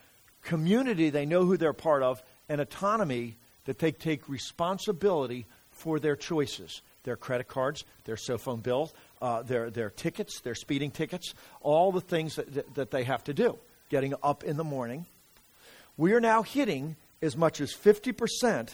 Community, 0.43 1.11
they 1.11 1.27
know 1.27 1.45
who 1.45 1.57
they're 1.57 1.73
part 1.73 2.03
of. 2.03 2.23
And 2.49 2.61
autonomy, 2.61 3.37
that 3.67 3.79
they 3.79 3.93
take 3.93 4.29
responsibility 4.29 5.47
for 5.71 5.99
their 6.01 6.17
choices 6.17 6.81
their 7.07 7.17
credit 7.17 7.47
cards, 7.47 7.85
their 8.05 8.17
cell 8.17 8.37
phone 8.37 8.61
bills, 8.61 8.93
uh, 9.23 9.41
their, 9.43 9.71
their 9.71 9.91
tickets, 9.91 10.41
their 10.41 10.57
speeding 10.57 10.91
tickets, 10.91 11.33
all 11.61 11.93
the 11.93 12.01
things 12.01 12.35
that, 12.35 12.53
that, 12.53 12.75
that 12.75 12.91
they 12.91 13.05
have 13.05 13.25
to 13.25 13.33
do. 13.33 13.57
Getting 13.89 14.13
up 14.23 14.43
in 14.43 14.57
the 14.57 14.65
morning. 14.65 15.07
We 15.97 16.13
are 16.13 16.21
now 16.21 16.43
hitting 16.43 16.97
as 17.23 17.37
much 17.37 17.61
as 17.61 17.73
50% 17.73 18.71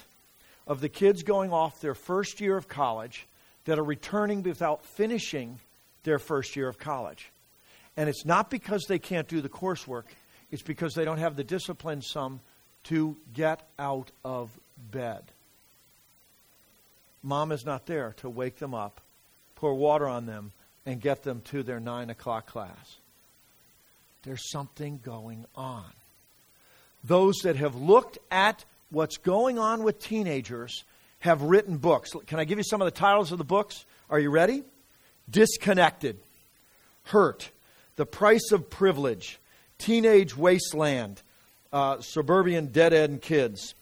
of 0.67 0.81
the 0.81 0.89
kids 0.89 1.23
going 1.23 1.51
off 1.51 1.81
their 1.81 1.95
first 1.95 2.41
year 2.41 2.57
of 2.57 2.67
college 2.67 3.27
that 3.65 3.79
are 3.79 3.83
returning 3.83 4.43
without 4.43 4.85
finishing 4.85 5.59
their 6.03 6.19
first 6.19 6.55
year 6.55 6.67
of 6.67 6.77
college. 6.77 7.31
And 7.95 8.09
it's 8.09 8.25
not 8.25 8.49
because 8.49 8.85
they 8.87 8.99
can't 8.99 9.27
do 9.27 9.41
the 9.41 9.49
coursework, 9.49 10.03
it's 10.51 10.61
because 10.61 10.93
they 10.93 11.05
don't 11.05 11.19
have 11.19 11.35
the 11.35 11.43
discipline, 11.43 12.01
some, 12.01 12.39
to 12.85 13.15
get 13.33 13.67
out 13.79 14.11
of 14.25 14.51
bed. 14.91 15.23
Mom 17.23 17.51
is 17.51 17.65
not 17.65 17.85
there 17.85 18.13
to 18.17 18.29
wake 18.29 18.57
them 18.57 18.73
up, 18.73 18.99
pour 19.55 19.73
water 19.73 20.07
on 20.07 20.25
them, 20.25 20.51
and 20.85 20.99
get 20.99 21.23
them 21.23 21.41
to 21.45 21.63
their 21.63 21.79
9 21.79 22.09
o'clock 22.09 22.47
class. 22.47 22.97
There's 24.23 24.51
something 24.51 24.99
going 25.03 25.45
on. 25.55 25.85
Those 27.03 27.35
that 27.43 27.57
have 27.57 27.75
looked 27.75 28.17
at 28.31 28.63
what's 28.89 29.17
going 29.17 29.59
on 29.59 29.83
with 29.83 29.99
teenagers 29.99 30.83
have 31.19 31.41
written 31.41 31.77
books. 31.77 32.11
Can 32.27 32.39
I 32.39 32.45
give 32.45 32.57
you 32.57 32.63
some 32.63 32.81
of 32.81 32.85
the 32.85 32.91
titles 32.91 33.31
of 33.31 33.37
the 33.37 33.43
books? 33.43 33.85
Are 34.09 34.19
you 34.19 34.29
ready? 34.29 34.63
Disconnected, 35.29 36.17
Hurt, 37.05 37.49
the 37.95 38.05
Price 38.05 38.51
of 38.51 38.69
Privilege, 38.69 39.39
Teenage 39.77 40.35
Wasteland, 40.35 41.21
uh, 41.71 42.01
Suburban 42.01 42.67
Dead 42.67 42.93
End 42.93 43.21
Kids, 43.21 43.73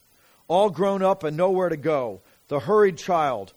All 0.48 0.70
Grown 0.70 1.02
Up 1.04 1.24
and 1.24 1.36
Nowhere 1.36 1.70
to 1.70 1.78
Go, 1.78 2.22
The 2.48 2.60
Hurried 2.60 2.98
Child, 2.98 3.54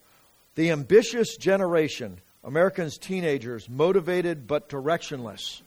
The 0.55 0.71
Ambitious 0.71 1.37
Generation, 1.37 2.19
Americans' 2.43 2.97
Teenagers, 2.97 3.69
Motivated 3.69 4.47
but 4.47 4.67
Directionless. 4.67 5.61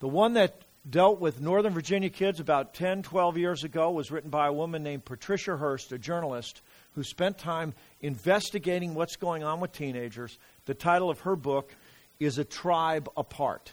The 0.00 0.08
one 0.08 0.34
that 0.34 0.62
dealt 0.88 1.20
with 1.20 1.40
Northern 1.40 1.72
Virginia 1.72 2.10
kids 2.10 2.40
about 2.40 2.74
10, 2.74 3.02
12 3.02 3.36
years 3.36 3.64
ago 3.64 3.90
was 3.90 4.10
written 4.10 4.30
by 4.30 4.46
a 4.46 4.52
woman 4.52 4.82
named 4.82 5.04
Patricia 5.04 5.56
Hersch, 5.56 5.90
a 5.92 5.98
journalist 5.98 6.62
who 6.92 7.02
spent 7.02 7.38
time 7.38 7.74
investigating 8.00 8.94
what's 8.94 9.16
going 9.16 9.44
on 9.44 9.60
with 9.60 9.72
teenagers. 9.72 10.38
The 10.66 10.74
title 10.74 11.10
of 11.10 11.20
her 11.20 11.36
book 11.36 11.74
is 12.20 12.38
a 12.38 12.44
tribe 12.44 13.08
apart. 13.16 13.72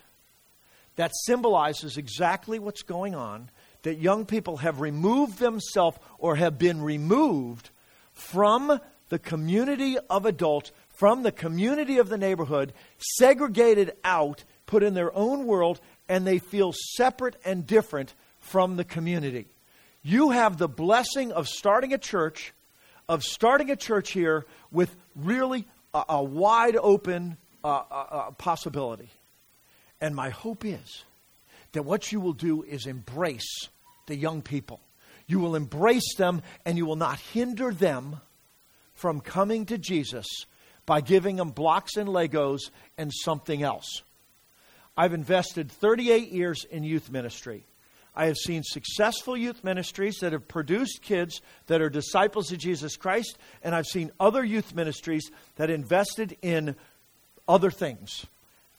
That 0.96 1.12
symbolizes 1.26 1.98
exactly 1.98 2.60
what's 2.60 2.84
going 2.84 3.16
on 3.16 3.50
that 3.84 4.00
young 4.00 4.26
people 4.26 4.58
have 4.58 4.82
removed 4.82 5.40
themselves 5.40 5.98
or 6.18 6.36
have 6.36 6.58
been 6.58 6.82
removed 6.82 7.70
from 8.14 8.80
the 9.10 9.20
community 9.20 9.98
of 10.10 10.26
adults, 10.26 10.72
from 10.90 11.24
the 11.24 11.32
community 11.32 11.98
of 11.98 12.10
the 12.10 12.18
neighborhood, 12.18 12.74
segregated 12.98 13.94
out, 14.04 14.44
put 14.66 14.82
in 14.82 14.96
their 14.96 15.16
own 15.16 15.46
world, 15.46 15.80
and 16.08 16.26
they 16.26 16.40
feel 16.40 16.74
separate 16.96 17.36
and 17.44 17.66
different 17.66 18.14
from 18.40 18.78
the 18.78 18.84
community. 18.84 19.48
You 20.04 20.30
have 20.32 20.58
the 20.58 20.68
blessing 20.68 21.32
of 21.32 21.48
starting 21.48 21.94
a 21.94 21.98
church, 21.98 22.54
of 23.10 23.24
starting 23.24 23.72
a 23.72 23.76
church 23.76 24.12
here 24.12 24.46
with 24.72 24.96
really 25.16 25.66
a, 25.94 26.04
a 26.10 26.24
wide 26.24 26.76
open 26.76 27.38
uh, 27.64 27.82
uh, 27.90 28.06
uh, 28.12 28.32
possibility. 28.32 29.10
And 30.00 30.16
my 30.16 30.30
hope 30.30 30.64
is 30.64 31.04
that 31.72 31.84
what 31.84 32.12
you 32.12 32.20
will 32.20 32.34
do 32.34 32.62
is 32.64 32.86
embrace 32.86 33.68
the 34.06 34.16
young 34.16 34.42
people. 34.42 34.80
You 35.28 35.40
will 35.40 35.56
embrace 35.56 36.16
them 36.16 36.44
and 36.66 36.78
you 36.78 36.86
will 36.86 36.96
not 36.96 37.20
hinder 37.20 37.72
them 37.72 38.18
from 38.94 39.22
coming 39.22 39.66
to 39.66 39.78
Jesus 39.78 40.28
by 40.86 41.02
giving 41.02 41.38
them 41.38 41.50
blocks 41.50 41.98
and 41.98 42.08
Legos 42.08 42.70
and 42.98 43.12
something 43.12 43.64
else. 43.64 44.04
I've 44.98 45.14
invested 45.14 45.72
38 45.72 46.32
years 46.32 46.66
in 46.66 46.84
youth 46.84 47.12
ministry. 47.12 47.66
I 48.16 48.28
have 48.28 48.38
seen 48.38 48.64
successful 48.64 49.36
youth 49.36 49.64
ministries 49.64 50.20
that 50.22 50.32
have 50.32 50.48
produced 50.48 51.02
kids 51.02 51.42
that 51.68 51.82
are 51.82 51.90
disciples 51.90 52.52
of 52.52 52.60
Jesus 52.60 52.96
Christ, 52.96 53.38
and 53.62 53.76
I've 53.76 53.86
seen 53.86 54.12
other 54.20 54.44
youth 54.44 54.74
ministries 54.74 55.30
that 55.58 55.70
invested 55.70 56.38
in 56.42 56.76
other 57.48 57.72
things. 57.72 58.26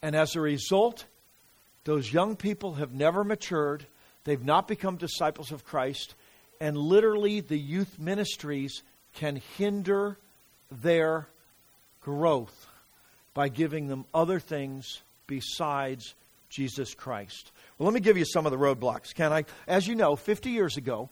And 0.00 0.16
as 0.16 0.36
a 0.36 0.40
result, 0.40 1.04
those 1.84 2.12
young 2.12 2.34
people 2.34 2.74
have 2.74 2.92
never 2.92 3.24
matured. 3.24 3.86
They've 4.24 4.42
not 4.42 4.68
become 4.68 4.96
disciples 4.96 5.52
of 5.52 5.64
Christ. 5.64 6.14
And 6.58 6.78
literally, 6.78 7.40
the 7.40 7.58
youth 7.58 7.98
ministries 7.98 8.82
can 9.14 9.42
hinder 9.58 10.16
their 10.70 11.28
growth 12.00 12.68
by 13.34 13.48
giving 13.48 13.88
them 13.88 14.06
other 14.14 14.40
things 14.40 15.02
besides 15.26 16.14
Jesus 16.48 16.94
Christ. 16.94 17.52
Well, 17.78 17.86
let 17.86 17.94
me 17.94 18.00
give 18.00 18.16
you 18.16 18.24
some 18.24 18.46
of 18.46 18.52
the 18.52 18.58
roadblocks, 18.58 19.14
can 19.14 19.32
I? 19.32 19.44
As 19.66 19.86
you 19.86 19.94
know, 19.94 20.16
50 20.16 20.50
years 20.50 20.76
ago, 20.76 21.08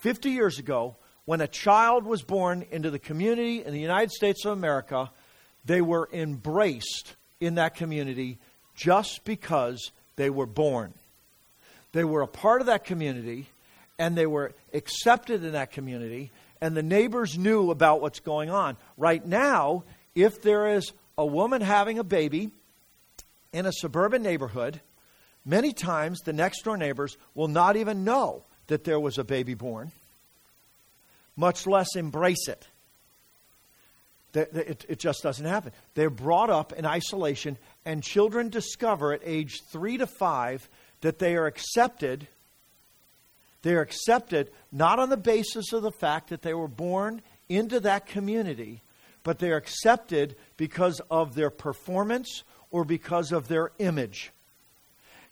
50 0.00 0.30
years 0.30 0.58
ago, 0.58 0.96
when 1.24 1.40
a 1.40 1.48
child 1.48 2.04
was 2.04 2.22
born 2.22 2.66
into 2.70 2.90
the 2.90 2.98
community 2.98 3.64
in 3.64 3.72
the 3.72 3.80
United 3.80 4.10
States 4.10 4.44
of 4.44 4.52
America, 4.52 5.10
they 5.64 5.80
were 5.80 6.08
embraced 6.12 7.14
in 7.40 7.54
that 7.54 7.74
community 7.74 8.38
just 8.74 9.24
because 9.24 9.92
they 10.16 10.28
were 10.28 10.46
born. 10.46 10.92
They 11.92 12.04
were 12.04 12.22
a 12.22 12.28
part 12.28 12.60
of 12.60 12.66
that 12.66 12.84
community 12.84 13.46
and 13.98 14.16
they 14.16 14.26
were 14.26 14.52
accepted 14.72 15.44
in 15.44 15.52
that 15.52 15.70
community, 15.70 16.32
and 16.60 16.76
the 16.76 16.82
neighbors 16.82 17.38
knew 17.38 17.70
about 17.70 18.00
what's 18.00 18.20
going 18.20 18.50
on. 18.50 18.76
Right 18.96 19.24
now, 19.24 19.84
if 20.14 20.42
there 20.42 20.74
is 20.74 20.92
a 21.16 21.24
woman 21.24 21.60
having 21.60 21.98
a 21.98 22.04
baby 22.04 22.50
in 23.54 23.66
a 23.66 23.72
suburban 23.72 24.22
neighborhood, 24.22 24.80
many 25.44 25.72
times 25.72 26.20
the 26.20 26.32
next 26.32 26.64
door 26.64 26.76
neighbors 26.76 27.16
will 27.34 27.48
not 27.48 27.76
even 27.76 28.04
know 28.04 28.42
that 28.66 28.82
there 28.82 28.98
was 28.98 29.16
a 29.16 29.24
baby 29.24 29.54
born, 29.54 29.92
much 31.36 31.64
less 31.66 31.94
embrace 31.94 32.48
it. 32.48 32.66
It, 34.34 34.98
just 34.98 35.22
doesn't 35.22 35.46
happen. 35.46 35.70
They're 35.94 36.10
brought 36.10 36.50
up 36.50 36.72
in 36.72 36.84
isolation, 36.84 37.56
and 37.84 38.02
children 38.02 38.48
discover 38.48 39.12
at 39.12 39.20
age 39.24 39.62
three 39.70 39.98
to 39.98 40.08
five 40.08 40.68
that 41.02 41.20
they 41.20 41.36
are 41.36 41.46
accepted. 41.46 42.26
They 43.62 43.74
are 43.74 43.80
accepted 43.80 44.50
not 44.72 44.98
on 44.98 45.08
the 45.08 45.16
basis 45.16 45.72
of 45.72 45.82
the 45.82 45.92
fact 45.92 46.30
that 46.30 46.42
they 46.42 46.52
were 46.52 46.66
born 46.66 47.22
into 47.48 47.78
that 47.80 48.06
community, 48.06 48.82
but 49.22 49.38
they 49.38 49.52
are 49.52 49.56
accepted 49.56 50.34
because 50.56 51.00
of 51.08 51.36
their 51.36 51.50
performance 51.50 52.42
or 52.74 52.84
because 52.84 53.30
of 53.30 53.46
their 53.46 53.70
image. 53.78 54.32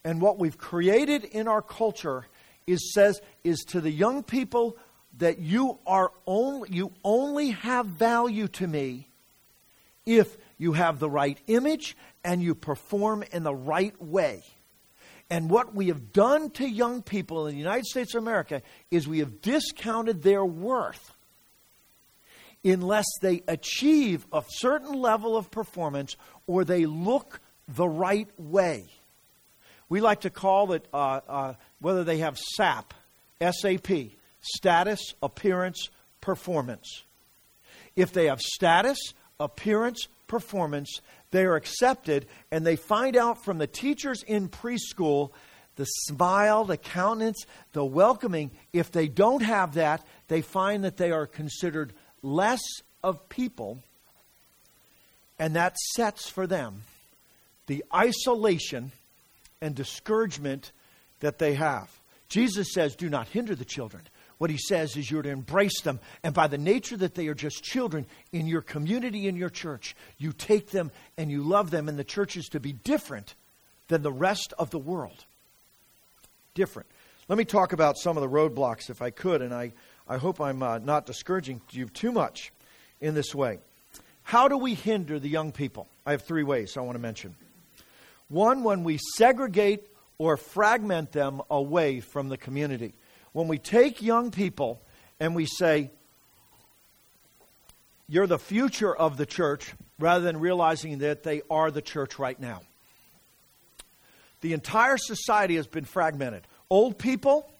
And 0.04 0.20
what 0.20 0.38
we've 0.38 0.56
created 0.56 1.24
in 1.24 1.48
our 1.48 1.60
culture 1.60 2.28
is 2.68 2.94
says 2.94 3.20
is 3.42 3.64
to 3.70 3.80
the 3.80 3.90
young 3.90 4.22
people 4.22 4.76
that 5.18 5.40
you 5.40 5.80
are 5.84 6.12
only 6.24 6.68
you 6.70 6.92
only 7.02 7.50
have 7.50 7.86
value 7.86 8.46
to 8.46 8.68
me 8.68 9.08
if 10.06 10.36
you 10.56 10.74
have 10.74 11.00
the 11.00 11.10
right 11.10 11.36
image 11.48 11.96
and 12.22 12.40
you 12.40 12.54
perform 12.54 13.24
in 13.32 13.42
the 13.42 13.54
right 13.54 14.00
way. 14.00 14.44
And 15.28 15.50
what 15.50 15.74
we 15.74 15.88
have 15.88 16.12
done 16.12 16.50
to 16.50 16.64
young 16.64 17.02
people 17.02 17.48
in 17.48 17.54
the 17.54 17.58
United 17.58 17.86
States 17.86 18.14
of 18.14 18.22
America 18.22 18.62
is 18.92 19.08
we 19.08 19.18
have 19.18 19.42
discounted 19.42 20.22
their 20.22 20.44
worth 20.44 21.12
unless 22.64 23.06
they 23.20 23.42
achieve 23.48 24.26
a 24.32 24.42
certain 24.48 25.00
level 25.00 25.36
of 25.36 25.50
performance 25.50 26.16
or 26.46 26.64
they 26.64 26.86
look 26.86 27.40
the 27.68 27.88
right 27.88 28.28
way. 28.38 28.84
We 29.88 30.00
like 30.00 30.22
to 30.22 30.30
call 30.30 30.72
it 30.72 30.86
uh, 30.92 31.20
uh, 31.28 31.54
whether 31.80 32.04
they 32.04 32.18
have 32.18 32.38
SAP, 32.38 32.94
SAP, 33.40 33.90
status, 34.40 35.00
appearance, 35.22 35.90
performance. 36.20 37.02
If 37.94 38.12
they 38.12 38.26
have 38.26 38.40
status, 38.40 38.98
appearance, 39.38 40.06
performance, 40.28 41.00
they 41.30 41.44
are 41.44 41.56
accepted, 41.56 42.26
and 42.50 42.64
they 42.66 42.76
find 42.76 43.16
out 43.16 43.44
from 43.44 43.58
the 43.58 43.66
teachers 43.66 44.22
in 44.22 44.48
preschool 44.48 45.30
the 45.76 45.84
smile, 45.84 46.64
the 46.64 46.76
countenance, 46.76 47.46
the 47.72 47.84
welcoming. 47.84 48.50
If 48.72 48.92
they 48.92 49.08
don't 49.08 49.42
have 49.42 49.74
that, 49.74 50.06
they 50.28 50.42
find 50.42 50.84
that 50.84 50.96
they 50.96 51.10
are 51.10 51.26
considered 51.26 51.92
less 52.22 52.60
of 53.02 53.28
people, 53.28 53.78
and 55.38 55.56
that 55.56 55.76
sets 55.94 56.28
for 56.28 56.46
them 56.46 56.82
the 57.66 57.84
isolation 57.94 58.92
and 59.60 59.74
discouragement 59.74 60.72
that 61.20 61.38
they 61.38 61.54
have. 61.54 61.88
Jesus 62.28 62.72
says, 62.72 62.96
Do 62.96 63.08
not 63.08 63.28
hinder 63.28 63.54
the 63.54 63.64
children. 63.64 64.02
What 64.38 64.50
he 64.50 64.58
says 64.58 64.96
is 64.96 65.08
you're 65.08 65.22
to 65.22 65.28
embrace 65.28 65.82
them. 65.82 66.00
And 66.24 66.34
by 66.34 66.48
the 66.48 66.58
nature 66.58 66.96
that 66.96 67.14
they 67.14 67.28
are 67.28 67.34
just 67.34 67.62
children 67.62 68.06
in 68.32 68.48
your 68.48 68.60
community, 68.60 69.28
in 69.28 69.36
your 69.36 69.50
church, 69.50 69.94
you 70.18 70.32
take 70.32 70.70
them 70.70 70.90
and 71.16 71.30
you 71.30 71.42
love 71.42 71.70
them. 71.70 71.88
And 71.88 71.96
the 71.96 72.02
church 72.02 72.36
is 72.36 72.46
to 72.46 72.58
be 72.58 72.72
different 72.72 73.34
than 73.86 74.02
the 74.02 74.10
rest 74.10 74.52
of 74.58 74.70
the 74.70 74.78
world. 74.80 75.24
Different. 76.54 76.88
Let 77.28 77.38
me 77.38 77.44
talk 77.44 77.72
about 77.72 77.96
some 77.96 78.16
of 78.16 78.22
the 78.22 78.28
roadblocks, 78.28 78.90
if 78.90 79.00
I 79.00 79.10
could, 79.10 79.42
and 79.42 79.54
I, 79.54 79.72
I 80.12 80.18
hope 80.18 80.42
I'm 80.42 80.62
uh, 80.62 80.76
not 80.76 81.06
discouraging 81.06 81.62
you 81.70 81.86
too 81.86 82.12
much 82.12 82.52
in 83.00 83.14
this 83.14 83.34
way. 83.34 83.60
How 84.24 84.46
do 84.46 84.58
we 84.58 84.74
hinder 84.74 85.18
the 85.18 85.30
young 85.30 85.52
people? 85.52 85.88
I 86.04 86.10
have 86.10 86.20
three 86.20 86.42
ways 86.42 86.76
I 86.76 86.82
want 86.82 86.96
to 86.96 87.02
mention. 87.02 87.34
One, 88.28 88.62
when 88.62 88.84
we 88.84 88.98
segregate 89.16 89.88
or 90.18 90.36
fragment 90.36 91.12
them 91.12 91.40
away 91.50 92.00
from 92.00 92.28
the 92.28 92.36
community 92.36 92.92
when 93.32 93.48
we 93.48 93.56
take 93.56 94.02
young 94.02 94.30
people 94.30 94.82
and 95.18 95.34
we 95.34 95.46
say, 95.46 95.90
you're 98.06 98.26
the 98.26 98.38
future 98.38 98.94
of 98.94 99.16
the 99.16 99.24
church, 99.24 99.72
rather 99.98 100.22
than 100.22 100.40
realizing 100.40 100.98
that 100.98 101.22
they 101.22 101.40
are 101.50 101.70
the 101.70 101.80
church 101.80 102.18
right 102.18 102.38
now. 102.38 102.60
The 104.42 104.52
entire 104.52 104.98
society 104.98 105.56
has 105.56 105.66
been 105.66 105.86
fragmented. 105.86 106.42
Old 106.68 106.98
people 106.98 107.50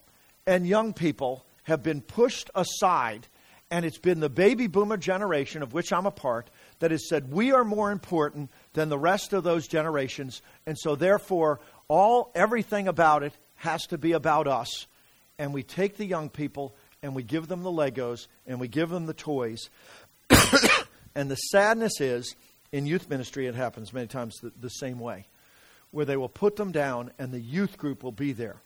and 0.47 0.67
young 0.67 0.93
people 0.93 1.47
have 1.65 1.83
been 1.83 2.01
pushed 2.01 2.51
aside, 2.55 3.27
and 3.71 3.85
it's 3.85 3.99
been 3.99 4.21
the 4.21 4.29
baby 4.29 4.67
boomer 4.67 4.97
generation, 4.97 5.63
of 5.63 5.73
which 5.73 5.93
I'm 5.93 6.07
a 6.07 6.11
part, 6.11 6.51
that 6.81 6.91
has 6.91 7.09
said, 7.09 7.33
We 7.33 7.53
are 7.53 7.65
more 7.65 7.91
important 7.91 8.51
than 8.73 8.89
the 8.89 8.99
rest 8.99 9.33
of 9.33 9.45
those 9.45 9.69
generations, 9.69 10.43
and 10.67 10.77
so 10.79 10.97
therefore, 10.97 11.61
all 11.89 12.33
everything 12.35 12.89
about 12.89 13.23
it 13.23 13.33
has 13.57 13.83
to 13.87 13.99
be 13.99 14.13
about 14.13 14.49
us 14.49 14.87
and 15.39 15.53
we 15.53 15.65
take 15.65 15.97
the 15.97 16.07
young 16.07 16.29
people 16.29 16.75
and 17.03 17.17
we 17.17 17.25
give 17.25 17.49
them 17.49 17.65
the 17.65 17.71
Legos 17.71 18.29
and 18.47 18.61
we 18.61 18.69
give 18.69 18.91
them 18.91 19.07
the 19.07 19.15
toys. 19.15 19.71
and 21.17 21.29
the 21.29 21.37
sadness 21.37 22.01
is, 22.01 22.37
in 22.71 22.87
youth 22.87 23.11
ministry, 23.11 23.49
it 23.49 23.55
happens 23.57 23.93
many 23.93 24.07
times 24.07 24.37
the, 24.37 24.53
the 24.61 24.69
same 24.69 25.01
way, 25.01 25.27
where 25.91 26.05
they 26.05 26.17
will 26.17 26.29
put 26.29 26.55
them 26.55 26.71
down 26.71 27.11
and 27.19 27.33
the 27.33 27.41
youth 27.41 27.77
group 27.77 28.05
will 28.05 28.13
be 28.13 28.33
there. 28.33 28.63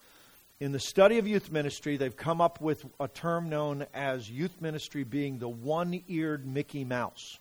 In 0.59 0.73
the 0.73 0.81
study 0.81 1.19
of 1.19 1.29
youth 1.29 1.53
ministry, 1.53 1.99
they've 1.99 2.17
come 2.17 2.41
up 2.41 2.63
with 2.63 2.83
a 2.99 3.09
term 3.09 3.51
known 3.51 3.85
as 3.93 4.31
youth 4.31 4.61
ministry 4.61 5.05
being 5.05 5.39
the 5.39 5.49
one 5.49 6.03
eared 6.09 6.47
Mickey 6.47 6.83
Mouse. 6.83 7.39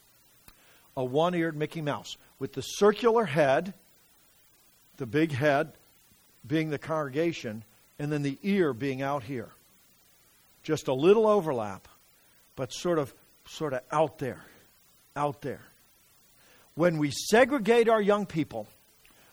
A 0.97 1.03
one 1.03 1.33
eared 1.33 1.55
Mickey 1.55 1.81
Mouse 1.81 2.17
with 2.39 2.53
the 2.53 2.61
circular 2.61 3.23
head, 3.23 3.73
the 4.97 5.05
big 5.05 5.31
head 5.31 5.71
being 6.45 6.69
the 6.69 6.77
congregation, 6.77 7.63
and 7.99 8.11
then 8.11 8.21
the 8.21 8.37
ear 8.43 8.73
being 8.73 9.01
out 9.01 9.23
here. 9.23 9.49
Just 10.63 10.89
a 10.89 10.93
little 10.93 11.25
overlap, 11.25 11.87
but 12.57 12.73
sort 12.73 12.99
of 12.99 13.13
sort 13.47 13.71
of 13.71 13.81
out 13.91 14.19
there. 14.19 14.43
Out 15.15 15.41
there. 15.41 15.61
When 16.73 16.97
we 16.97 17.11
segregate 17.11 17.87
our 17.87 18.01
young 18.01 18.25
people, 18.25 18.67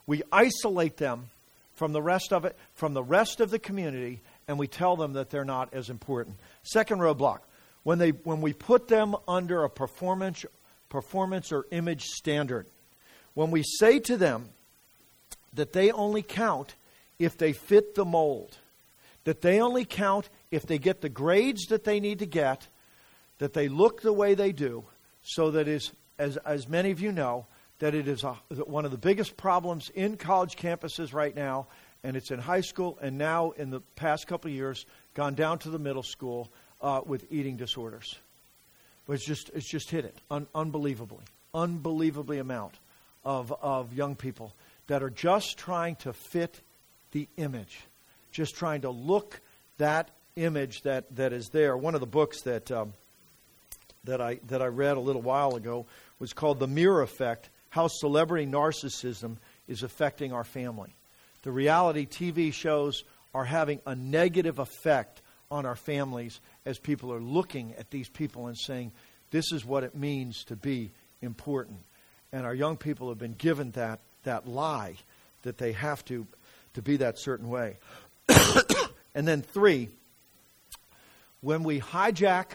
we 0.07 0.23
isolate 0.31 0.99
them 0.99 1.31
from 1.83 1.93
the 1.93 2.01
rest 2.01 2.33
of 2.33 2.45
it, 2.45 2.55
from 2.75 2.95
the 2.95 3.03
rest 3.03 3.41
of 3.41 3.51
the 3.51 3.59
community, 3.59 4.21
and 4.47 4.57
we 4.57 4.69
tell 4.69 4.95
them 4.95 5.15
that 5.15 5.31
they're 5.31 5.45
not 5.45 5.75
as 5.75 5.91
important. 5.91 6.37
Second 6.63 7.01
roadblock. 7.01 7.41
When 7.83 7.99
they 7.99 8.11
when 8.11 8.41
we 8.41 8.53
put 8.53 8.87
them 8.87 9.17
under 9.27 9.65
a 9.65 9.69
performance 9.69 10.47
performance 10.89 11.51
or 11.51 11.67
image 11.73 12.05
standard. 12.05 12.67
When 13.35 13.51
we 13.51 13.65
say 13.65 13.99
to 13.99 14.17
them 14.17 14.51
that 15.55 15.73
they 15.73 15.91
only 15.91 16.23
count 16.23 16.77
if 17.19 17.37
they 17.37 17.53
fit 17.53 17.97
the 17.97 18.05
mold, 18.05 18.59
that 19.25 19.41
they 19.41 19.61
only 19.61 19.85
count 19.85 20.29
if 20.53 20.65
they 20.65 20.79
get 20.79 21.01
the 21.01 21.09
grades 21.09 21.67
that 21.67 21.83
they 21.83 21.99
need 21.99 22.21
to 22.21 22.27
get, 22.27 22.69
that 23.39 23.55
they 23.55 23.67
look 23.67 24.03
the 24.03 24.13
way 24.13 24.35
they 24.35 24.53
do, 24.53 24.85
so 25.25 25.51
that 25.51 25.67
is, 25.67 25.91
as, 26.17 26.37
as 26.47 26.69
many 26.69 26.93
of 26.93 27.01
you 27.01 27.11
know, 27.11 27.47
that 27.83 27.97
it 27.97 28.07
is 28.07 28.23
a, 28.23 28.35
one 28.65 28.85
of 28.85 28.93
the 28.93 28.97
biggest 28.97 29.37
problems 29.37 29.91
in 29.97 30.17
college 30.17 30.55
campuses 30.55 31.13
right 31.13 31.35
now, 31.35 31.67
and 32.05 32.17
it's 32.17 32.31
in 32.31 32.39
high 32.39 32.61
school, 32.61 32.97
and 33.03 33.19
now 33.19 33.51
in 33.51 33.71
the 33.71 33.81
past 33.97 34.29
couple 34.29 34.49
of 34.49 34.55
years, 34.55 34.87
gone 35.15 35.35
down 35.35 35.59
to 35.59 35.69
the 35.69 35.81
middle 35.81 36.05
school 36.05 36.49
uh, 36.81 37.01
with 37.05 37.27
eating 37.33 37.57
disorders. 37.57 38.17
But 39.05 39.15
it's 39.15 39.27
just, 39.27 39.51
it's 39.53 39.69
just 39.69 39.91
hit 39.91 40.05
it 40.05 40.17
un- 40.31 40.47
unbelievably, 40.55 41.25
unbelievably 41.55 42.39
amount 42.39 42.75
of, 43.25 43.53
of 43.61 43.93
young 43.93 44.15
people 44.15 44.55
that 44.87 45.03
are 45.03 45.11
just 45.11 45.59
trying 45.59 45.97
to 45.97 46.13
fit 46.13 46.61
the 47.11 47.27
image, 47.37 47.81
just 48.31 48.55
trying 48.55 48.83
to 48.83 48.91
look 48.91 49.41
that 49.79 50.09
image 50.37 50.83
that, 50.83 51.17
that 51.17 51.33
is 51.33 51.49
there. 51.49 51.77
One 51.77 51.97
of 51.97 52.01
the 52.01 52.07
books 52.07 52.43
that, 52.43 52.71
um, 52.71 52.93
that, 54.05 54.21
I, 54.21 54.39
that 54.47 54.63
I 54.63 54.67
read 54.67 54.97
a 54.97 55.01
little 55.01 55.23
while 55.23 55.57
ago 55.57 55.85
was 56.21 56.33
called 56.33 56.61
The 56.61 56.69
Mirror 56.69 57.03
Effect 57.03 57.49
How 57.73 57.89
Celebrity 57.89 58.47
Narcissism 58.47 59.39
is 59.67 59.83
Affecting 59.83 60.35
Our 60.35 60.45
Family. 60.45 60.95
The 61.43 61.51
reality 61.51 62.07
TV 62.07 62.53
shows 62.53 63.03
are 63.33 63.47
having 63.47 63.81
a 63.87 63.95
negative 63.95 64.59
effect 64.59 65.23
on 65.51 65.65
our 65.65 65.75
families 65.75 66.39
as 66.67 66.79
people 66.79 67.11
are 67.15 67.21
looking 67.21 67.75
at 67.79 67.91
these 67.91 68.11
people 68.11 68.49
and 68.49 68.59
saying, 68.59 68.93
this 69.31 69.53
is 69.53 69.65
what 69.65 69.85
it 69.85 69.95
means 69.95 70.45
to 70.45 70.55
be 70.55 70.91
important. 71.23 71.79
And 72.31 72.45
our 72.45 72.55
young 72.55 72.77
people 72.77 73.09
have 73.09 73.19
been 73.19 73.33
given 73.33 73.71
that, 73.71 74.01
that 74.25 74.47
lie 74.47 74.97
that 75.41 75.57
they 75.57 75.73
have 75.73 76.05
to 76.05 76.27
to 76.75 76.83
be 76.83 76.99
that 76.99 77.19
certain 77.19 77.49
way. 77.49 77.79
and 79.15 79.27
then, 79.27 79.41
three, 79.41 79.89
when 81.41 81.65
we 81.65 81.81
hijack 81.81 82.49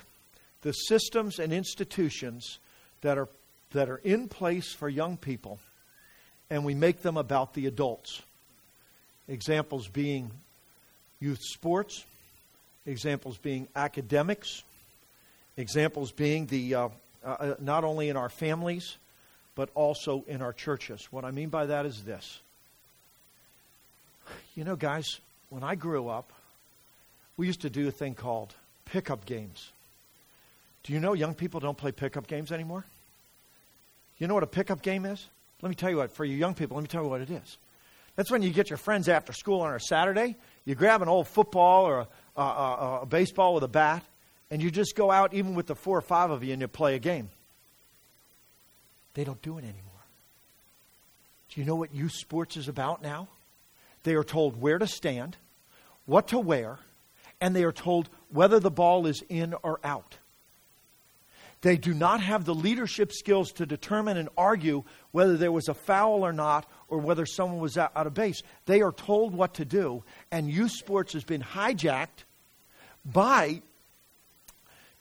the 0.61 0.73
systems 0.73 1.39
and 1.39 1.51
institutions 1.51 2.59
that 3.01 3.17
are, 3.17 3.29
that 3.71 3.89
are 3.89 3.97
in 3.97 4.27
place 4.27 4.73
for 4.73 4.89
young 4.89 5.17
people 5.17 5.59
and 6.49 6.63
we 6.63 6.73
make 6.73 7.01
them 7.01 7.17
about 7.17 7.53
the 7.53 7.65
adults. 7.65 8.21
Examples 9.27 9.87
being 9.87 10.31
youth 11.19 11.41
sports, 11.41 12.05
examples 12.85 13.37
being 13.37 13.67
academics, 13.75 14.63
examples 15.57 16.11
being 16.11 16.45
the 16.45 16.75
uh, 16.75 16.89
uh, 17.25 17.55
not 17.59 17.83
only 17.83 18.09
in 18.09 18.15
our 18.15 18.29
families 18.29 18.97
but 19.55 19.69
also 19.73 20.23
in 20.27 20.41
our 20.41 20.53
churches. 20.53 21.07
What 21.09 21.25
I 21.25 21.31
mean 21.31 21.49
by 21.49 21.65
that 21.65 21.87
is 21.87 22.03
this. 22.03 22.39
You 24.55 24.63
know, 24.63 24.75
guys, 24.75 25.19
when 25.49 25.63
I 25.63 25.73
grew 25.73 26.09
up, 26.09 26.31
we 27.37 27.47
used 27.47 27.61
to 27.61 27.69
do 27.69 27.87
a 27.87 27.91
thing 27.91 28.13
called 28.13 28.53
pickup 28.85 29.25
games. 29.25 29.71
Do 30.83 30.93
you 30.93 30.99
know 30.99 31.13
young 31.13 31.33
people 31.33 31.59
don't 31.59 31.77
play 31.77 31.91
pickup 31.91 32.27
games 32.27 32.51
anymore? 32.51 32.85
You 34.17 34.27
know 34.27 34.33
what 34.33 34.43
a 34.43 34.47
pickup 34.47 34.81
game 34.81 35.05
is? 35.05 35.27
Let 35.61 35.69
me 35.69 35.75
tell 35.75 35.89
you 35.89 35.97
what, 35.97 36.11
for 36.11 36.25
you 36.25 36.35
young 36.35 36.53
people, 36.53 36.77
let 36.77 36.83
me 36.83 36.87
tell 36.87 37.03
you 37.03 37.09
what 37.09 37.21
it 37.21 37.29
is. 37.29 37.57
That's 38.15 38.31
when 38.31 38.41
you 38.41 38.49
get 38.49 38.69
your 38.69 38.77
friends 38.77 39.09
after 39.09 39.31
school 39.31 39.61
on 39.61 39.73
a 39.73 39.79
Saturday, 39.79 40.35
you 40.65 40.75
grab 40.75 41.01
an 41.01 41.07
old 41.07 41.27
football 41.27 41.85
or 41.85 42.07
a, 42.35 42.41
a, 42.41 42.99
a, 43.03 43.05
baseball 43.05 43.53
with 43.53 43.63
a 43.63 43.67
bat, 43.67 44.03
and 44.49 44.61
you 44.61 44.71
just 44.71 44.95
go 44.95 45.11
out, 45.11 45.33
even 45.33 45.53
with 45.53 45.67
the 45.67 45.75
four 45.75 45.97
or 45.97 46.01
five 46.01 46.31
of 46.31 46.43
you, 46.43 46.51
and 46.51 46.61
you 46.61 46.67
play 46.67 46.95
a 46.95 46.99
game. 46.99 47.29
They 49.13 49.23
don't 49.23 49.41
do 49.41 49.57
it 49.57 49.63
anymore. 49.63 49.83
Do 51.49 51.61
you 51.61 51.65
know 51.65 51.75
what 51.75 51.93
youth 51.93 52.13
sports 52.13 52.57
is 52.57 52.67
about 52.67 53.01
now? 53.03 53.27
They 54.03 54.15
are 54.15 54.23
told 54.23 54.59
where 54.59 54.79
to 54.79 54.87
stand, 54.87 55.37
what 56.05 56.27
to 56.29 56.39
wear, 56.39 56.79
and 57.39 57.55
they 57.55 57.63
are 57.63 57.71
told 57.71 58.09
whether 58.29 58.59
the 58.59 58.71
ball 58.71 59.05
is 59.05 59.23
in 59.29 59.53
or 59.61 59.79
out. 59.83 60.17
They 61.61 61.77
do 61.77 61.93
not 61.93 62.21
have 62.21 62.45
the 62.45 62.53
leadership 62.53 63.11
skills 63.11 63.51
to 63.53 63.65
determine 63.65 64.17
and 64.17 64.29
argue 64.37 64.83
whether 65.11 65.37
there 65.37 65.51
was 65.51 65.67
a 65.67 65.73
foul 65.73 66.23
or 66.23 66.33
not 66.33 66.69
or 66.87 66.99
whether 66.99 67.25
someone 67.25 67.59
was 67.59 67.77
out, 67.77 67.91
of 67.95 68.13
base. 68.13 68.43
They 68.65 68.81
are 68.81 68.91
told 68.91 69.33
what 69.33 69.55
to 69.55 69.65
do, 69.65 70.03
and 70.31 70.49
youth 70.49 70.71
sports 70.71 71.13
has 71.13 71.23
been 71.23 71.41
hijacked 71.41 72.25
by 73.03 73.61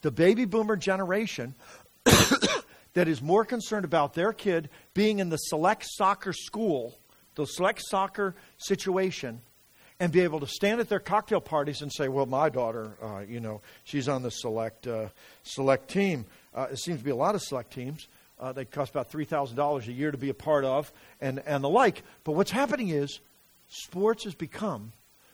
the 0.00 0.10
baby 0.10 0.44
boomer 0.44 0.76
generation 0.76 1.54
that 2.04 3.08
is 3.08 3.20
more 3.20 3.44
concerned 3.44 3.84
about 3.84 4.14
their 4.14 4.32
kid 4.32 4.70
being 4.94 5.18
in 5.18 5.28
the 5.28 5.36
select 5.36 5.84
soccer 5.86 6.32
school, 6.32 6.98
the 7.34 7.44
select 7.44 7.82
soccer 7.84 8.34
situation, 8.56 9.42
and 9.98 10.12
be 10.12 10.20
able 10.20 10.40
to 10.40 10.46
stand 10.46 10.80
at 10.80 10.88
their 10.88 11.00
cocktail 11.00 11.40
parties 11.40 11.82
and 11.82 11.92
say, 11.92 12.08
"Well, 12.08 12.26
my 12.26 12.48
daughter, 12.48 12.96
uh, 13.02 13.20
you 13.20 13.40
know, 13.40 13.60
she's 13.84 14.08
on 14.08 14.22
the 14.22 14.30
select 14.30 14.86
uh, 14.86 15.08
select 15.42 15.88
team." 15.88 16.26
Uh, 16.54 16.68
it 16.70 16.78
seems 16.78 16.98
to 16.98 17.04
be 17.04 17.10
a 17.10 17.16
lot 17.16 17.34
of 17.34 17.42
select 17.42 17.72
teams. 17.72 18.08
Uh, 18.38 18.52
they 18.52 18.64
cost 18.66 18.90
about 18.90 19.10
$3,000 19.10 19.86
a 19.86 19.92
year 19.92 20.10
to 20.10 20.18
be 20.18 20.28
a 20.28 20.34
part 20.34 20.64
of 20.64 20.92
and, 21.20 21.42
and 21.46 21.64
the 21.64 21.68
like. 21.68 22.02
But 22.24 22.32
what's 22.32 22.50
happening 22.50 22.90
is 22.90 23.20
sports 23.68 24.24
has 24.24 24.34
become 24.34 24.92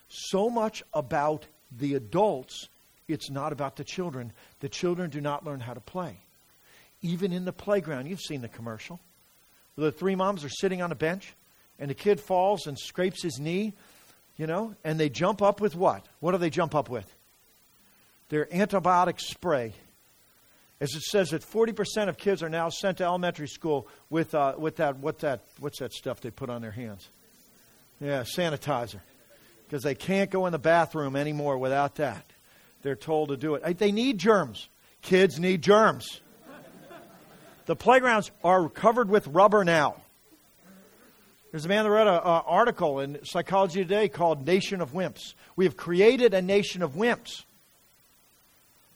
so 0.09 0.49
much 0.49 0.85
about 0.95 1.47
the 1.77 1.95
adults, 1.95 2.69
it's 3.09 3.31
not 3.31 3.53
about 3.53 3.77
the 3.77 3.85
children. 3.85 4.33
The 4.61 4.69
children 4.69 5.11
do 5.11 5.21
not 5.21 5.45
learn 5.45 5.61
how 5.61 5.75
to 5.75 5.81
play. 5.81 6.19
Even 7.01 7.33
in 7.33 7.45
the 7.45 7.53
playground, 7.53 8.07
you've 8.07 8.21
seen 8.21 8.43
the 8.43 8.49
commercial. 8.49 9.01
The 9.77 9.91
three 9.91 10.15
moms 10.15 10.45
are 10.45 10.51
sitting 10.51 10.83
on 10.83 10.93
a 10.93 10.95
bench, 10.95 11.35
and 11.79 11.91
the 11.91 11.95
kid 11.95 12.21
falls 12.21 12.67
and 12.67 12.79
scrapes 12.79 13.23
his 13.23 13.39
knee, 13.41 13.73
you 14.43 14.49
know, 14.49 14.75
and 14.83 14.99
they 14.99 15.09
jump 15.09 15.41
up 15.41 15.61
with 15.61 15.77
what? 15.77 16.05
What 16.19 16.33
do 16.33 16.39
they 16.39 16.51
jump 16.51 16.75
up 16.75 16.91
with? 16.91 17.07
Their 18.29 18.47
antibiotic 18.47 19.21
spray 19.21 19.73
as 20.81 20.97
it 20.97 21.03
says 21.03 21.31
that 21.31 21.43
40% 21.43 22.09
of 22.09 22.19
kids 22.19 22.43
are 22.43 22.49
now 22.49 22.69
sent 22.69 22.99
to 22.99 23.05
elementary 23.05 23.47
school 23.47 23.87
with, 24.11 24.35
uh, 24.35 24.55
with 24.59 24.79
that, 24.79 24.99
what 24.99 25.21
that, 25.21 25.43
what's 25.61 25.79
that 25.79 25.93
stuff 25.93 26.21
they 26.21 26.33
put 26.33 26.51
on 26.51 26.61
their 26.61 26.73
hands? 26.73 27.09
Yeah, 28.01 28.23
sanitizer. 28.23 28.99
Because 29.69 29.85
they 29.85 29.95
can't 29.95 30.29
go 30.29 30.47
in 30.47 30.53
the 30.53 30.59
bathroom 30.59 31.15
anymore 31.15 31.57
without 31.57 31.95
that. 31.97 32.25
They're 32.83 32.97
told 32.97 33.29
to 33.29 33.37
do 33.37 33.55
it. 33.55 33.79
They 33.79 33.93
need 33.93 34.19
germs. 34.19 34.69
Kids 35.03 35.39
need 35.39 35.63
germs. 35.63 36.21
The 37.67 37.77
playgrounds 37.77 38.33
are 38.43 38.69
covered 38.69 39.09
with 39.09 39.29
rubber 39.29 39.63
now. 39.63 40.02
There's 41.53 41.67
a 41.67 41.69
man 41.69 41.85
that 41.85 41.91
wrote 41.91 42.09
an 42.09 42.19
article 42.25 43.01
in 43.01 43.23
Psychology 43.27 43.83
Today 43.83 44.09
called 44.09 44.47
Nation 44.47 44.81
of 44.81 44.93
Wimps. 44.95 45.35
We 45.55 45.67
have 45.67 45.77
created 45.77 46.33
a 46.33 46.41
nation 46.41 46.83
of 46.83 46.93
wimps 46.93 47.45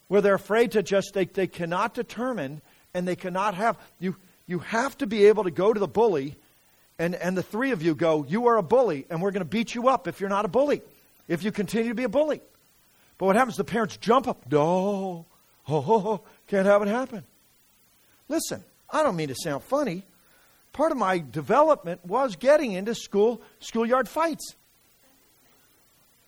where 0.07 0.21
they're 0.21 0.33
afraid 0.33 0.71
to 0.71 0.81
just, 0.81 1.13
they, 1.13 1.25
they 1.25 1.45
cannot 1.45 1.93
determine 1.93 2.63
and 2.95 3.07
they 3.07 3.15
cannot 3.15 3.53
have. 3.53 3.77
You, 3.99 4.15
you 4.47 4.57
have 4.57 4.97
to 4.97 5.05
be 5.05 5.27
able 5.27 5.43
to 5.43 5.51
go 5.51 5.71
to 5.71 5.79
the 5.79 5.87
bully, 5.87 6.35
and, 6.97 7.13
and 7.13 7.37
the 7.37 7.43
three 7.43 7.69
of 7.73 7.83
you 7.83 7.93
go, 7.93 8.25
You 8.27 8.47
are 8.47 8.57
a 8.57 8.63
bully, 8.63 9.05
and 9.11 9.21
we're 9.21 9.29
going 9.29 9.41
to 9.41 9.45
beat 9.45 9.75
you 9.75 9.87
up 9.87 10.07
if 10.07 10.19
you're 10.19 10.27
not 10.27 10.43
a 10.43 10.47
bully, 10.47 10.81
if 11.27 11.43
you 11.43 11.51
continue 11.51 11.89
to 11.89 11.95
be 11.95 12.05
a 12.05 12.09
bully. 12.09 12.41
But 13.19 13.27
what 13.27 13.35
happens? 13.35 13.57
The 13.57 13.65
parents 13.65 13.97
jump 13.97 14.27
up. 14.27 14.51
No, 14.51 14.61
oh, 14.61 15.25
oh, 15.67 15.85
oh, 15.87 16.21
can't 16.47 16.65
have 16.65 16.81
it 16.81 16.87
happen. 16.87 17.23
Listen, 18.27 18.63
I 18.89 19.03
don't 19.03 19.15
mean 19.15 19.27
to 19.27 19.35
sound 19.35 19.61
funny. 19.61 20.05
Part 20.73 20.91
of 20.91 20.97
my 20.97 21.19
development 21.19 22.05
was 22.05 22.35
getting 22.35 22.73
into 22.73 22.93
school 22.93 23.41
schoolyard 23.59 24.07
fights. 24.07 24.55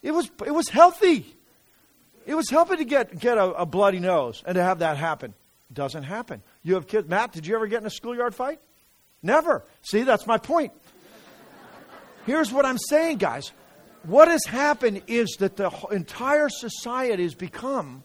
It 0.02 0.12
was, 0.12 0.32
it 0.46 0.54
was 0.54 0.70
healthy. 0.70 1.26
It 2.26 2.36
was 2.36 2.50
helping 2.50 2.78
to 2.78 2.86
get, 2.86 3.20
get 3.20 3.38
a, 3.38 3.46
a 3.54 3.66
bloody 3.66 4.00
nose 4.00 4.44
and 4.46 4.56
to 4.56 4.64
have 4.64 4.80
that 4.80 4.98
happen. 4.98 5.34
Doesn't 5.72 6.04
happen. 6.04 6.42
You 6.64 6.76
have 6.76 6.88
kids. 6.88 7.08
Matt, 7.08 7.32
did 7.32 7.46
you 7.46 7.56
ever 7.56 7.68
get 7.68 7.82
in 7.82 7.86
a 7.86 7.92
schoolyard 7.92 8.34
fight? 8.34 8.60
Never. 9.22 9.64
See, 9.82 10.04
that's 10.04 10.26
my 10.26 10.38
point. 10.38 10.74
Here's 12.26 12.52
what 12.52 12.66
I'm 12.66 12.78
saying, 12.78 13.18
guys. 13.18 13.52
What 14.04 14.28
has 14.28 14.46
happened 14.46 15.04
is 15.08 15.36
that 15.40 15.58
the 15.58 15.72
entire 15.92 16.50
society 16.50 17.24
has 17.24 17.36
become 17.36 18.04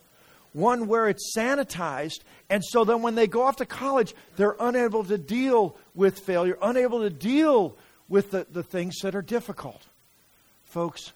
one 0.53 0.87
where 0.87 1.09
it's 1.09 1.35
sanitized, 1.37 2.21
and 2.49 2.63
so 2.65 2.85
then 2.85 3.03
when 3.03 3.15
they 3.15 3.27
go 3.27 3.43
off 3.43 3.57
to 3.57 3.67
college, 3.67 4.15
they're 4.37 4.57
unable 4.61 5.05
to 5.05 5.19
deal 5.19 5.77
with 5.95 6.19
failure, 6.21 6.59
unable 6.61 7.01
to 7.01 7.11
deal 7.11 7.77
with 8.09 8.31
the, 8.31 8.47
the 8.51 8.63
things 8.63 8.97
that 9.03 9.15
are 9.15 9.23
difficult. 9.23 9.83
Folks, 10.65 11.13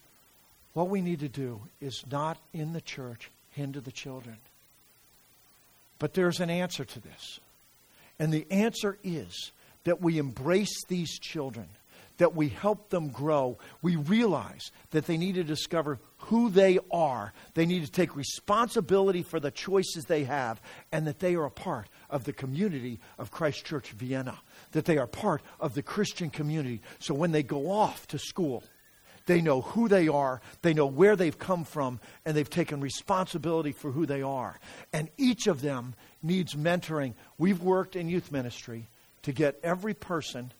what 0.74 0.88
we 0.88 1.00
need 1.00 1.20
to 1.20 1.28
do 1.28 1.60
is 1.80 2.04
not 2.10 2.38
in 2.52 2.72
the 2.72 2.80
church 2.80 3.30
hinder 3.52 3.80
the 3.80 3.92
children. 3.92 4.36
But 5.98 6.14
there's 6.14 6.40
an 6.40 6.50
answer 6.50 6.84
to 6.84 7.00
this. 7.00 7.40
And 8.18 8.32
the 8.32 8.46
answer 8.50 8.98
is 9.02 9.50
that 9.84 10.00
we 10.00 10.18
embrace 10.18 10.84
these 10.86 11.18
children, 11.18 11.66
that 12.18 12.36
we 12.36 12.48
help 12.48 12.90
them 12.90 13.08
grow. 13.08 13.58
We 13.82 13.96
realize 13.96 14.70
that 14.90 15.06
they 15.06 15.16
need 15.16 15.36
to 15.36 15.44
discover 15.44 15.98
who 16.18 16.50
they 16.50 16.78
are. 16.90 17.32
They 17.54 17.64
need 17.64 17.84
to 17.84 17.90
take 17.90 18.14
responsibility 18.14 19.22
for 19.22 19.40
the 19.40 19.50
choices 19.50 20.04
they 20.04 20.24
have, 20.24 20.60
and 20.92 21.06
that 21.06 21.20
they 21.20 21.34
are 21.34 21.46
a 21.46 21.50
part 21.50 21.88
of 22.10 22.24
the 22.24 22.32
community 22.32 23.00
of 23.18 23.30
Christ 23.30 23.64
Church 23.64 23.90
Vienna, 23.92 24.38
that 24.72 24.84
they 24.84 24.98
are 24.98 25.06
part 25.06 25.42
of 25.58 25.74
the 25.74 25.82
Christian 25.82 26.30
community. 26.30 26.80
So 26.98 27.14
when 27.14 27.32
they 27.32 27.42
go 27.42 27.70
off 27.70 28.06
to 28.08 28.18
school, 28.18 28.62
they 29.26 29.40
know 29.40 29.60
who 29.60 29.88
they 29.88 30.08
are, 30.08 30.40
they 30.62 30.74
know 30.74 30.86
where 30.86 31.14
they've 31.14 31.38
come 31.38 31.64
from, 31.64 32.00
and 32.24 32.36
they've 32.36 32.48
taken 32.48 32.80
responsibility 32.80 33.72
for 33.72 33.92
who 33.92 34.06
they 34.06 34.22
are. 34.22 34.58
And 34.92 35.10
each 35.18 35.46
of 35.46 35.60
them 35.60 35.94
needs 36.22 36.54
mentoring. 36.54 37.14
We've 37.36 37.60
worked 37.60 37.94
in 37.94 38.08
youth 38.08 38.32
ministry 38.32 38.88
to 39.22 39.32
get 39.32 39.60
every 39.62 39.94
person 39.94 40.52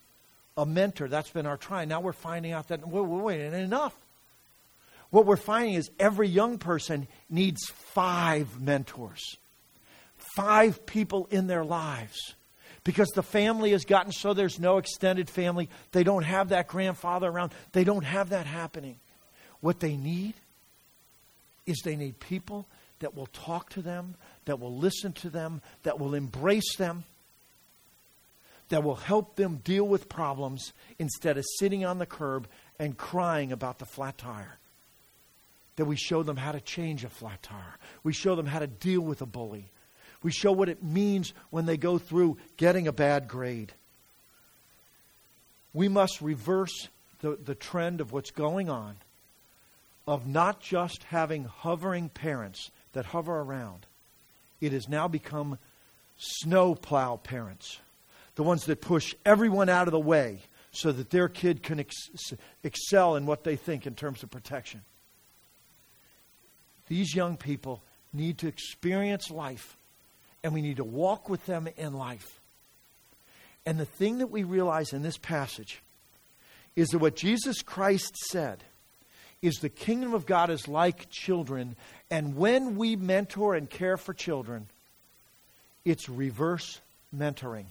a 0.59 0.66
mentor. 0.66 1.09
That's 1.09 1.31
been 1.31 1.47
our 1.47 1.57
try. 1.57 1.87
Now 1.87 2.01
we're 2.01 2.12
finding 2.12 2.53
out 2.53 2.68
that, 2.68 2.87
wait, 2.87 3.05
wait, 3.05 3.23
wait, 3.23 3.55
enough. 3.55 3.94
What 5.11 5.25
we're 5.25 5.37
finding 5.37 5.75
is 5.75 5.88
every 5.99 6.29
young 6.29 6.59
person 6.59 7.07
needs 7.31 7.64
five 7.94 8.61
mentors, 8.61 9.37
five 10.37 10.85
people 10.85 11.29
in 11.31 11.47
their 11.47 11.64
lives 11.64 12.35
because 12.85 13.09
the 13.14 13.23
family 13.23 13.71
has 13.71 13.85
gotten 13.85 14.12
so 14.12 14.35
there's 14.35 14.59
no 14.59 14.77
extended 14.79 15.31
family. 15.31 15.71
They 15.92 16.05
don't 16.05 16.25
have 16.25 16.51
that 16.51 16.66
grandfather 16.66 17.29
around. 17.29 17.53
They 17.73 17.85
don't 17.85 18.05
have 18.05 18.31
that 18.31 18.47
happening. 18.47 18.97
What 19.61 19.81
they 19.81 19.97
need 19.97 20.35
is 21.66 21.81
they 21.85 21.97
need 21.97 22.18
people 22.21 22.66
that 22.99 23.14
will 23.14 23.27
talk 23.27 23.71
to 23.71 23.83
them, 23.83 24.14
that 24.44 24.59
will 24.59 24.77
listen 24.77 25.12
to 25.12 25.31
them, 25.31 25.62
that 25.85 26.01
will 26.01 26.14
embrace 26.14 26.77
them, 26.77 27.05
that 28.68 28.85
will 28.85 28.96
help 28.96 29.37
them 29.37 29.61
deal 29.64 29.87
with 29.87 30.09
problems 30.09 30.72
instead 30.98 31.38
of 31.38 31.44
sitting 31.59 31.85
on 31.85 31.98
the 31.98 32.07
curb 32.07 32.48
and 32.78 32.96
crying 32.96 33.52
about 33.52 33.78
the 33.78 33.87
flat 33.87 34.18
tire. 34.18 34.59
That 35.76 35.87
we 35.87 35.96
show 35.96 36.22
them 36.22 36.37
how 36.37 36.52
to 36.52 36.61
change 36.61 37.04
a 37.04 37.09
flat 37.09 37.42
tire. 37.42 37.78
We 38.02 38.12
show 38.12 38.35
them 38.35 38.46
how 38.46 38.59
to 38.59 38.66
deal 38.66 39.00
with 39.00 39.22
a 39.22 39.26
bully. 39.26 39.66
We 40.22 40.33
show 40.33 40.52
what 40.52 40.68
it 40.68 40.83
means 40.83 41.33
when 41.50 41.66
they 41.66 41.76
go 41.76 41.98
through 41.98 42.38
getting 42.57 42.88
a 42.88 42.92
bad 42.92 43.28
grade. 43.28 43.72
We 45.72 45.88
must 45.88 46.20
reverse 46.20 46.88
the, 47.20 47.37
the 47.37 47.54
trend 47.54 48.00
of 48.00 48.12
what's 48.12 48.31
going 48.31 48.68
on 48.68 48.96
of 50.07 50.26
not 50.26 50.61
just 50.61 51.04
having 51.04 51.44
hovering 51.44 52.09
parents 52.09 52.70
that 52.92 53.04
hover 53.04 53.40
around 53.40 53.87
it 54.61 54.72
has 54.72 54.88
now 54.88 55.09
become 55.09 55.59
snowplow 56.16 57.16
parents, 57.16 57.78
the 58.38 58.44
ones 58.44 58.66
that 58.66 58.81
push 58.81 59.16
everyone 59.27 59.68
out 59.68 59.88
of 59.88 59.92
the 59.92 59.98
way 59.98 60.38
so 60.70 60.92
that 60.92 61.11
their 61.11 61.29
kid 61.29 61.61
can 61.61 61.81
ex- 61.81 62.33
excel 62.62 63.16
in 63.16 63.27
what 63.27 63.42
they 63.42 63.57
think 63.57 63.85
in 63.85 63.96
terms 63.96 64.22
of 64.22 64.31
protection. 64.31 64.81
These 66.87 67.16
young 67.16 67.37
people 67.37 67.83
need 68.12 68.38
to 68.38 68.46
experience 68.46 69.33
life, 69.33 69.77
and 70.44 70.55
we 70.55 70.62
need 70.62 70.77
to 70.77 70.85
walk 70.85 71.29
with 71.29 71.44
them 71.46 71.68
in 71.77 71.94
life. 71.94 72.38
And 73.66 73.77
the 73.77 73.85
thing 73.85 74.18
that 74.18 74.31
we 74.31 74.44
realize 74.44 74.92
in 74.92 75.03
this 75.03 75.18
passage 75.18 75.83
is 76.77 76.90
that 76.90 77.01
what 77.01 77.16
Jesus 77.16 77.61
Christ 77.61 78.16
said 78.31 78.62
is 79.42 79.57
the 79.57 79.68
kingdom 79.68 80.14
of 80.14 80.27
God 80.27 80.48
is 80.48 80.68
like 80.68 81.11
children, 81.11 81.74
and 82.09 82.37
when 82.37 82.77
we 82.77 82.94
mentor 82.94 83.57
and 83.57 83.68
care 83.68 83.96
for 83.96 84.14
children, 84.14 84.68
it's 85.85 86.09
reverse 86.09 86.81
mentoring. 87.12 87.64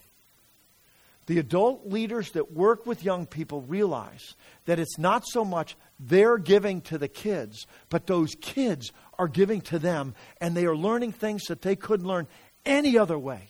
The 1.27 1.39
adult 1.39 1.85
leaders 1.85 2.31
that 2.31 2.53
work 2.53 2.85
with 2.85 3.03
young 3.03 3.25
people 3.25 3.61
realize 3.61 4.35
that 4.65 4.79
it's 4.79 4.97
not 4.97 5.23
so 5.27 5.45
much 5.45 5.77
they're 5.99 6.37
giving 6.37 6.81
to 6.81 6.97
the 6.97 7.09
kids, 7.09 7.67
but 7.89 8.07
those 8.07 8.35
kids 8.35 8.91
are 9.19 9.27
giving 9.27 9.61
to 9.61 9.77
them, 9.77 10.15
and 10.39 10.55
they 10.55 10.65
are 10.65 10.75
learning 10.75 11.11
things 11.11 11.43
that 11.45 11.61
they 11.61 11.75
couldn't 11.75 12.07
learn 12.07 12.27
any 12.65 12.97
other 12.97 13.19
way. 13.19 13.49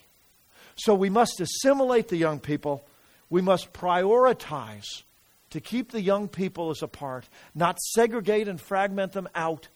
So 0.76 0.96
we 0.96 1.10
must 1.10 1.40
assimilate 1.40 2.08
the 2.08 2.18
young 2.18 2.40
people. 2.40 2.84
We 3.30 3.42
must 3.42 3.74
prioritize 3.74 5.04
to 5.52 5.62
keep 5.62 5.92
the 5.92 6.02
young 6.02 6.28
people 6.28 6.72
as 6.72 6.82
a 6.82 6.88
part, 6.88 7.28
not 7.54 7.80
segregate 7.80 8.48
and 8.48 8.60
fragment 8.60 9.14
them 9.14 9.30
out. 9.36 9.68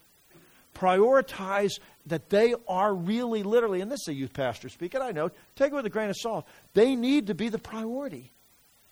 Prioritize 0.74 1.74
that 2.08 2.30
they 2.30 2.56
are 2.68 2.94
really, 2.94 3.44
literally, 3.44 3.82
and 3.82 3.92
this 3.92 4.02
is 4.02 4.08
a 4.10 4.14
youth 4.14 4.34
pastor 4.34 4.70
speaking, 4.70 5.02
I 5.02 5.12
know, 5.12 5.30
take 5.56 5.72
it 5.72 5.76
with 5.76 5.86
a 5.86 5.90
grain 5.90 6.10
of 6.10 6.18
salt. 6.18 6.48
They 6.74 6.96
need 6.96 7.28
to 7.28 7.36
be 7.36 7.50
the 7.50 7.60
priority. 7.60 8.32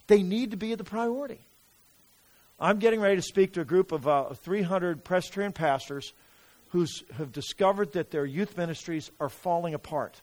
They 0.07 0.23
need 0.23 0.51
to 0.51 0.57
be 0.57 0.75
the 0.75 0.83
priority. 0.83 1.39
I'm 2.59 2.79
getting 2.79 2.99
ready 2.99 3.15
to 3.15 3.21
speak 3.21 3.53
to 3.53 3.61
a 3.61 3.65
group 3.65 3.91
of 3.91 4.07
uh, 4.07 4.33
300 4.33 5.03
Presbyterian 5.03 5.53
pastors 5.53 6.13
who 6.69 6.85
have 7.17 7.31
discovered 7.31 7.93
that 7.93 8.11
their 8.11 8.25
youth 8.25 8.57
ministries 8.57 9.11
are 9.19 9.29
falling 9.29 9.73
apart. 9.73 10.21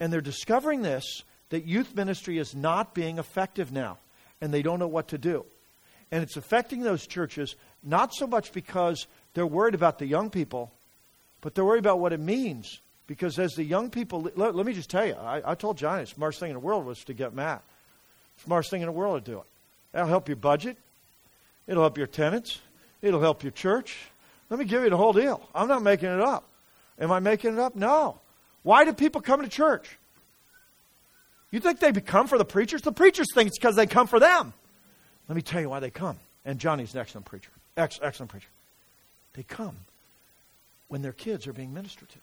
And 0.00 0.12
they're 0.12 0.20
discovering 0.20 0.82
this 0.82 1.22
that 1.50 1.66
youth 1.66 1.94
ministry 1.94 2.38
is 2.38 2.54
not 2.54 2.94
being 2.94 3.18
effective 3.18 3.70
now, 3.70 3.98
and 4.40 4.52
they 4.52 4.62
don't 4.62 4.78
know 4.78 4.88
what 4.88 5.08
to 5.08 5.18
do. 5.18 5.44
And 6.10 6.22
it's 6.22 6.36
affecting 6.36 6.80
those 6.80 7.06
churches 7.06 7.54
not 7.82 8.14
so 8.14 8.26
much 8.26 8.52
because 8.52 9.06
they're 9.34 9.46
worried 9.46 9.74
about 9.74 9.98
the 9.98 10.06
young 10.06 10.30
people, 10.30 10.72
but 11.44 11.54
they're 11.54 11.64
worried 11.64 11.80
about 11.80 12.00
what 12.00 12.14
it 12.14 12.20
means. 12.20 12.80
Because 13.06 13.38
as 13.38 13.52
the 13.52 13.62
young 13.62 13.90
people, 13.90 14.30
let, 14.34 14.54
let 14.54 14.64
me 14.64 14.72
just 14.72 14.88
tell 14.88 15.06
you, 15.06 15.12
I, 15.12 15.50
I 15.50 15.54
told 15.54 15.76
Johnny 15.76 16.04
the 16.04 16.06
smartest 16.06 16.40
thing 16.40 16.48
in 16.48 16.54
the 16.54 16.60
world 16.60 16.86
was 16.86 17.04
to 17.04 17.12
get 17.12 17.34
Matt. 17.34 17.62
Smartest 18.42 18.70
thing 18.70 18.80
in 18.80 18.86
the 18.86 18.92
world 18.92 19.22
to 19.22 19.30
do 19.30 19.38
it. 19.40 19.44
That'll 19.92 20.08
help 20.08 20.26
your 20.26 20.38
budget. 20.38 20.78
It'll 21.66 21.82
help 21.82 21.98
your 21.98 22.06
tenants. 22.06 22.60
It'll 23.02 23.20
help 23.20 23.42
your 23.42 23.52
church. 23.52 23.94
Let 24.48 24.58
me 24.58 24.64
give 24.64 24.84
you 24.84 24.88
the 24.88 24.96
whole 24.96 25.12
deal. 25.12 25.46
I'm 25.54 25.68
not 25.68 25.82
making 25.82 26.08
it 26.08 26.20
up. 26.20 26.44
Am 26.98 27.12
I 27.12 27.20
making 27.20 27.52
it 27.52 27.58
up? 27.58 27.76
No. 27.76 28.18
Why 28.62 28.86
do 28.86 28.94
people 28.94 29.20
come 29.20 29.42
to 29.42 29.48
church? 29.48 29.98
You 31.50 31.60
think 31.60 31.78
they 31.78 31.92
come 31.92 32.26
for 32.26 32.38
the 32.38 32.46
preachers? 32.46 32.80
The 32.80 32.90
preachers 32.90 33.26
think 33.34 33.48
it's 33.48 33.58
because 33.58 33.76
they 33.76 33.86
come 33.86 34.06
for 34.06 34.18
them. 34.18 34.54
Let 35.28 35.36
me 35.36 35.42
tell 35.42 35.60
you 35.60 35.68
why 35.68 35.80
they 35.80 35.90
come. 35.90 36.16
And 36.46 36.58
Johnny's 36.58 36.94
an 36.94 37.00
excellent 37.00 37.26
preacher. 37.26 37.50
Ex- 37.76 38.00
excellent 38.02 38.30
preacher. 38.30 38.48
They 39.34 39.42
come 39.42 39.76
when 40.94 41.02
their 41.02 41.10
kids 41.10 41.48
are 41.48 41.52
being 41.52 41.74
ministered 41.74 42.08
to. 42.08 42.20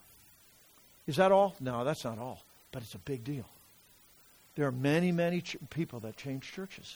Is 1.06 1.18
that 1.18 1.34
all? 1.34 1.56
No, 1.60 1.84
that's 1.84 2.06
not 2.06 2.18
all. 2.18 2.42
But 2.72 2.84
it's 2.84 2.96
a 2.96 3.00
big 3.00 3.26
deal. 3.26 3.44
There 4.56 4.66
are 4.66 4.72
many, 4.72 5.12
many 5.12 5.42
ch- 5.42 5.58
people 5.70 6.00
that 6.00 6.16
change 6.16 6.50
churches 6.50 6.96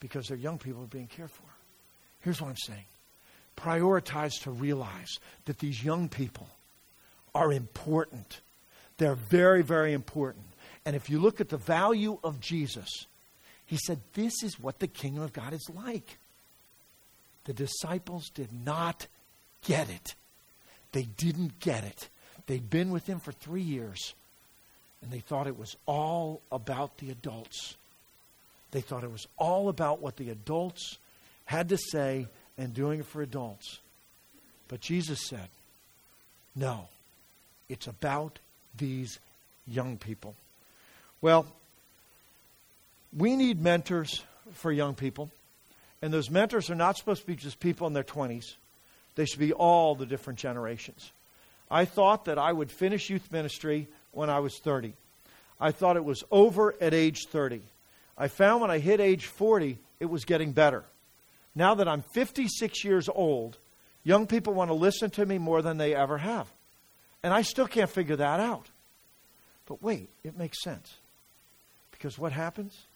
because 0.00 0.26
their 0.26 0.36
young 0.36 0.58
people 0.58 0.82
are 0.82 0.86
being 0.86 1.06
cared 1.06 1.30
for. 1.30 1.44
Here's 2.22 2.40
what 2.40 2.48
I'm 2.48 2.56
saying 2.56 2.82
prioritize 3.56 4.42
to 4.42 4.50
realize 4.50 5.20
that 5.44 5.60
these 5.60 5.84
young 5.84 6.08
people 6.08 6.48
are 7.32 7.52
important. 7.52 8.40
They're 8.96 9.14
very, 9.14 9.62
very 9.62 9.92
important. 9.92 10.46
And 10.84 10.96
if 10.96 11.08
you 11.08 11.20
look 11.20 11.40
at 11.40 11.48
the 11.48 11.58
value 11.58 12.18
of 12.24 12.40
Jesus, 12.40 13.06
he 13.66 13.76
said, 13.86 14.00
This 14.14 14.42
is 14.42 14.58
what 14.58 14.80
the 14.80 14.88
kingdom 14.88 15.22
of 15.22 15.32
God 15.32 15.52
is 15.52 15.70
like. 15.72 16.18
The 17.44 17.52
disciples 17.52 18.30
did 18.30 18.48
not 18.52 19.06
get 19.62 19.88
it. 19.90 20.16
They 20.92 21.02
didn't 21.02 21.60
get 21.60 21.84
it. 21.84 22.08
They'd 22.46 22.70
been 22.70 22.90
with 22.90 23.06
him 23.06 23.20
for 23.20 23.32
three 23.32 23.62
years, 23.62 24.14
and 25.02 25.10
they 25.10 25.20
thought 25.20 25.46
it 25.46 25.58
was 25.58 25.76
all 25.86 26.40
about 26.50 26.98
the 26.98 27.10
adults. 27.10 27.76
They 28.70 28.80
thought 28.80 29.04
it 29.04 29.12
was 29.12 29.26
all 29.36 29.68
about 29.68 30.00
what 30.00 30.16
the 30.16 30.30
adults 30.30 30.98
had 31.44 31.68
to 31.70 31.78
say 31.78 32.26
and 32.56 32.74
doing 32.74 33.00
it 33.00 33.06
for 33.06 33.22
adults. 33.22 33.78
But 34.68 34.80
Jesus 34.80 35.20
said, 35.26 35.48
no, 36.54 36.88
it's 37.68 37.86
about 37.86 38.38
these 38.76 39.18
young 39.66 39.96
people. 39.96 40.34
Well, 41.20 41.46
we 43.16 43.36
need 43.36 43.60
mentors 43.60 44.24
for 44.52 44.72
young 44.72 44.94
people. 44.94 45.30
And 46.00 46.12
those 46.12 46.30
mentors 46.30 46.70
are 46.70 46.74
not 46.74 46.96
supposed 46.96 47.22
to 47.22 47.26
be 47.26 47.34
just 47.34 47.58
people 47.60 47.86
in 47.86 47.92
their 47.92 48.04
20s, 48.04 48.54
they 49.18 49.24
should 49.24 49.40
be 49.40 49.52
all 49.52 49.96
the 49.96 50.06
different 50.06 50.38
generations. 50.38 51.10
I 51.68 51.86
thought 51.86 52.26
that 52.26 52.38
I 52.38 52.52
would 52.52 52.70
finish 52.70 53.10
youth 53.10 53.32
ministry 53.32 53.88
when 54.12 54.30
I 54.30 54.38
was 54.38 54.60
30. 54.60 54.92
I 55.60 55.72
thought 55.72 55.96
it 55.96 56.04
was 56.04 56.22
over 56.30 56.72
at 56.80 56.94
age 56.94 57.26
30. 57.26 57.60
I 58.16 58.28
found 58.28 58.60
when 58.60 58.70
I 58.70 58.78
hit 58.78 59.00
age 59.00 59.26
40, 59.26 59.76
it 59.98 60.06
was 60.06 60.24
getting 60.24 60.52
better. 60.52 60.84
Now 61.56 61.74
that 61.74 61.88
I'm 61.88 62.02
56 62.02 62.84
years 62.84 63.08
old, 63.08 63.56
young 64.04 64.28
people 64.28 64.54
want 64.54 64.70
to 64.70 64.74
listen 64.74 65.10
to 65.10 65.26
me 65.26 65.36
more 65.36 65.62
than 65.62 65.78
they 65.78 65.96
ever 65.96 66.18
have. 66.18 66.46
And 67.24 67.34
I 67.34 67.42
still 67.42 67.66
can't 67.66 67.90
figure 67.90 68.14
that 68.14 68.38
out. 68.38 68.66
But 69.66 69.82
wait, 69.82 70.10
it 70.22 70.38
makes 70.38 70.62
sense. 70.62 70.94
Because 71.90 72.20
what 72.20 72.30
happens? 72.30 72.86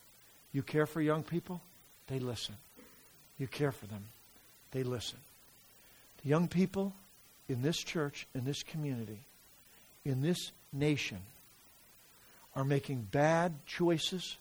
You 0.53 0.63
care 0.63 0.87
for 0.87 1.01
young 1.01 1.25
people, 1.25 1.61
they 2.07 2.21
listen. 2.21 2.55
You 3.39 3.49
care 3.49 3.73
for 3.73 3.87
them, 3.87 4.05
they 4.71 4.85
listen. 4.85 5.19
Young 6.25 6.49
people 6.49 6.95
in 7.49 7.63
this 7.63 7.79
church, 7.79 8.27
in 8.35 8.45
this 8.45 8.63
community, 8.63 9.21
in 10.05 10.23
this 10.23 10.53
nation 10.73 11.19
are 12.55 12.65
making 12.65 13.09
bad 13.11 13.55
choices 13.67 14.37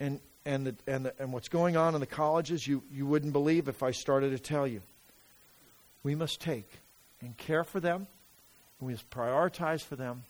and 0.00 0.20
and, 0.44 0.66
the, 0.66 0.74
and, 0.86 1.06
the, 1.06 1.14
and 1.18 1.32
what's 1.32 1.48
going 1.48 1.76
on 1.76 1.94
in 1.94 2.00
the 2.00 2.06
colleges, 2.06 2.66
you, 2.66 2.82
you 2.92 3.06
wouldn't 3.06 3.32
believe 3.32 3.68
if 3.68 3.82
I 3.82 3.92
started 3.92 4.30
to 4.30 4.38
tell 4.38 4.66
you. 4.66 4.80
We 6.02 6.14
must 6.14 6.40
take 6.40 6.68
and 7.20 7.36
care 7.36 7.64
for 7.64 7.78
them, 7.78 8.06
and 8.80 8.86
we 8.86 8.92
must 8.92 9.08
prioritize 9.10 9.82
for 9.82 9.96
them 9.96 10.24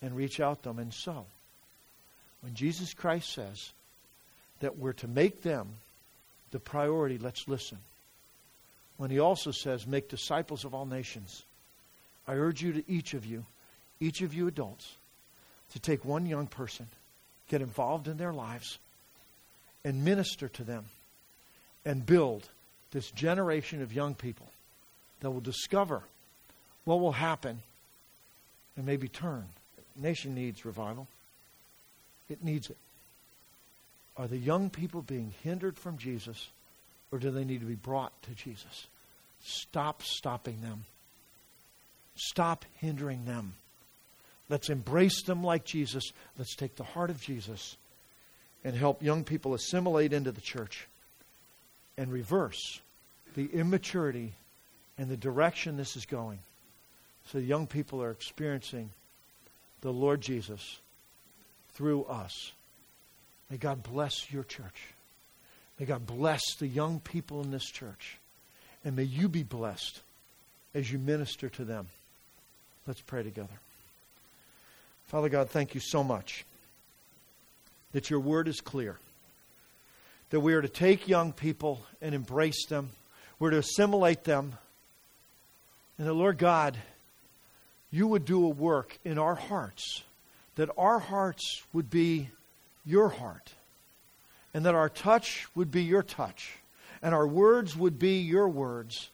and 0.00 0.16
reach 0.16 0.40
out 0.40 0.62
to 0.62 0.70
them. 0.70 0.78
And 0.78 0.92
so, 0.92 1.26
when 2.40 2.54
Jesus 2.54 2.94
Christ 2.94 3.32
says 3.32 3.72
that 4.60 4.78
we're 4.78 4.94
to 4.94 5.08
make 5.08 5.42
them 5.42 5.68
the 6.50 6.58
priority, 6.58 7.18
let's 7.18 7.46
listen. 7.46 7.78
When 8.96 9.10
he 9.10 9.18
also 9.18 9.50
says, 9.50 9.86
make 9.86 10.08
disciples 10.08 10.64
of 10.64 10.74
all 10.74 10.86
nations, 10.86 11.42
I 12.26 12.34
urge 12.34 12.62
you 12.62 12.72
to 12.74 12.90
each 12.90 13.14
of 13.14 13.26
you, 13.26 13.44
each 14.00 14.20
of 14.20 14.32
you 14.32 14.46
adults, 14.46 14.94
to 15.72 15.80
take 15.80 16.04
one 16.04 16.26
young 16.26 16.46
person, 16.46 16.86
get 17.48 17.62
involved 17.62 18.06
in 18.06 18.16
their 18.16 18.32
lives, 18.32 18.78
and 19.84 20.04
minister 20.04 20.48
to 20.48 20.62
them 20.62 20.84
and 21.84 22.06
build 22.06 22.48
this 22.92 23.10
generation 23.10 23.82
of 23.82 23.92
young 23.92 24.14
people 24.14 24.46
that 25.20 25.30
will 25.30 25.40
discover 25.40 26.02
what 26.84 27.00
will 27.00 27.12
happen 27.12 27.60
and 28.76 28.86
maybe 28.86 29.08
turn. 29.08 29.44
The 29.96 30.02
nation 30.02 30.34
needs 30.34 30.64
revival. 30.64 31.08
It 32.28 32.44
needs 32.44 32.70
it. 32.70 32.76
Are 34.16 34.26
the 34.26 34.38
young 34.38 34.70
people 34.70 35.02
being 35.02 35.32
hindered 35.42 35.78
from 35.78 35.98
Jesus 35.98 36.48
or 37.12 37.18
do 37.18 37.30
they 37.30 37.44
need 37.44 37.60
to 37.60 37.66
be 37.66 37.74
brought 37.74 38.20
to 38.22 38.30
Jesus? 38.30 38.86
Stop 39.44 40.02
stopping 40.02 40.60
them. 40.62 40.84
Stop 42.16 42.64
hindering 42.78 43.24
them. 43.26 43.54
Let's 44.48 44.70
embrace 44.70 45.22
them 45.22 45.44
like 45.44 45.64
Jesus. 45.64 46.04
Let's 46.38 46.56
take 46.56 46.76
the 46.76 46.84
heart 46.84 47.10
of 47.10 47.20
Jesus 47.20 47.76
and 48.64 48.74
help 48.74 49.02
young 49.02 49.24
people 49.24 49.54
assimilate 49.54 50.12
into 50.12 50.32
the 50.32 50.40
church 50.40 50.88
and 51.96 52.12
reverse 52.12 52.80
the 53.34 53.46
immaturity 53.46 54.32
and 54.98 55.08
the 55.08 55.16
direction 55.16 55.76
this 55.76 55.96
is 55.96 56.06
going. 56.06 56.38
So 57.26 57.38
young 57.38 57.66
people 57.66 58.02
are 58.02 58.10
experiencing 58.10 58.90
the 59.80 59.92
Lord 59.92 60.20
Jesus 60.20 60.78
through 61.74 62.04
us. 62.04 62.52
May 63.50 63.56
God 63.56 63.82
bless 63.82 64.30
your 64.32 64.44
church. 64.44 64.94
May 65.78 65.86
God 65.86 66.06
bless 66.06 66.42
the 66.58 66.66
young 66.66 67.00
people 67.00 67.42
in 67.42 67.50
this 67.50 67.64
church. 67.64 68.18
And 68.84 68.96
may 68.96 69.04
you 69.04 69.28
be 69.28 69.42
blessed 69.42 70.00
as 70.74 70.90
you 70.90 70.98
minister 70.98 71.48
to 71.50 71.64
them. 71.64 71.88
Let's 72.86 73.00
pray 73.00 73.22
together. 73.22 73.48
Father 75.06 75.28
God, 75.28 75.50
thank 75.50 75.74
you 75.74 75.80
so 75.80 76.02
much 76.02 76.44
that 77.92 78.10
your 78.10 78.20
word 78.20 78.48
is 78.48 78.60
clear. 78.60 78.98
That 80.30 80.40
we 80.40 80.54
are 80.54 80.62
to 80.62 80.68
take 80.68 81.08
young 81.08 81.32
people 81.32 81.82
and 82.00 82.14
embrace 82.14 82.66
them, 82.66 82.90
we're 83.38 83.50
to 83.50 83.58
assimilate 83.58 84.24
them. 84.24 84.54
And 85.98 86.06
that, 86.06 86.14
Lord 86.14 86.38
God, 86.38 86.76
you 87.90 88.06
would 88.06 88.24
do 88.24 88.46
a 88.46 88.48
work 88.48 88.98
in 89.04 89.18
our 89.18 89.34
hearts, 89.34 90.02
that 90.56 90.70
our 90.78 90.98
hearts 90.98 91.62
would 91.72 91.90
be 91.90 92.30
your 92.86 93.10
heart, 93.10 93.52
and 94.54 94.66
that 94.66 94.74
our 94.74 94.88
touch 94.88 95.46
would 95.54 95.70
be 95.70 95.82
your 95.82 96.02
touch, 96.02 96.58
and 97.02 97.14
our 97.14 97.26
words 97.26 97.76
would 97.76 97.98
be 97.98 98.18
your 98.18 98.48
words, 98.48 99.10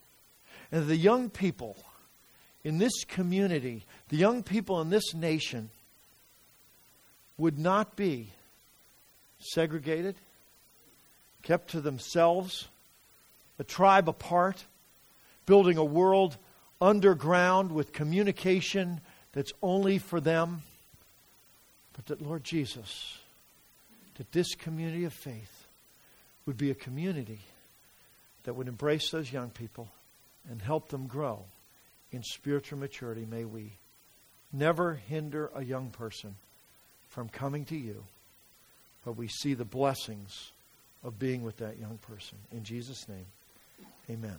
and 0.72 0.87
the 0.87 0.96
young 0.96 1.31
people 1.31 1.77
in 2.64 2.79
this 2.79 3.05
community, 3.05 3.85
the 4.09 4.16
young 4.16 4.42
people 4.42 4.81
in 4.81 4.90
this 4.90 5.14
nation, 5.14 5.70
would 7.38 7.59
not 7.59 7.96
be 7.96 8.31
segregated, 9.38 10.16
kept 11.42 11.70
to 11.70 11.81
themselves, 11.81 12.68
a 13.59 13.64
tribe 13.64 14.09
apart, 14.09 14.64
building 15.46 15.79
a 15.79 15.85
world 15.85 16.37
underground 16.81 17.72
with 17.72 17.92
communication 17.92 19.01
that's 19.33 19.53
only 19.62 19.98
for 19.98 20.20
them. 20.20 20.62
But 21.94 22.07
that, 22.07 22.22
Lord 22.22 22.44
Jesus, 22.44 23.17
that 24.18 24.33
this 24.33 24.54
community 24.54 25.04
of 25.04 25.12
faith 25.12 25.66
would 26.44 26.59
be 26.59 26.70
a 26.70 26.74
community 26.74 27.40
that 28.44 28.54
would 28.54 28.68
embrace 28.68 29.11
those 29.11 29.33
young 29.33 29.50
people 29.50 29.88
and 30.50 30.61
help 30.61 30.88
them 30.88 31.07
grow 31.07 31.44
in 32.12 32.22
spiritual 32.22 32.78
maturity. 32.78 33.26
May 33.28 33.44
we 33.44 33.72
never 34.52 34.94
hinder 34.94 35.50
a 35.54 35.64
young 35.64 35.90
person 35.90 36.35
from 37.09 37.28
coming 37.28 37.64
to 37.66 37.76
you, 37.76 38.04
but 39.04 39.12
we 39.12 39.28
see 39.28 39.54
the 39.54 39.64
blessings 39.64 40.50
of 41.04 41.18
being 41.18 41.42
with 41.42 41.59
that 41.59 41.78
young 41.78 41.98
person. 41.98 42.38
In 42.52 42.64
Jesus' 42.64 43.09
name, 43.09 43.26
amen. 44.11 44.37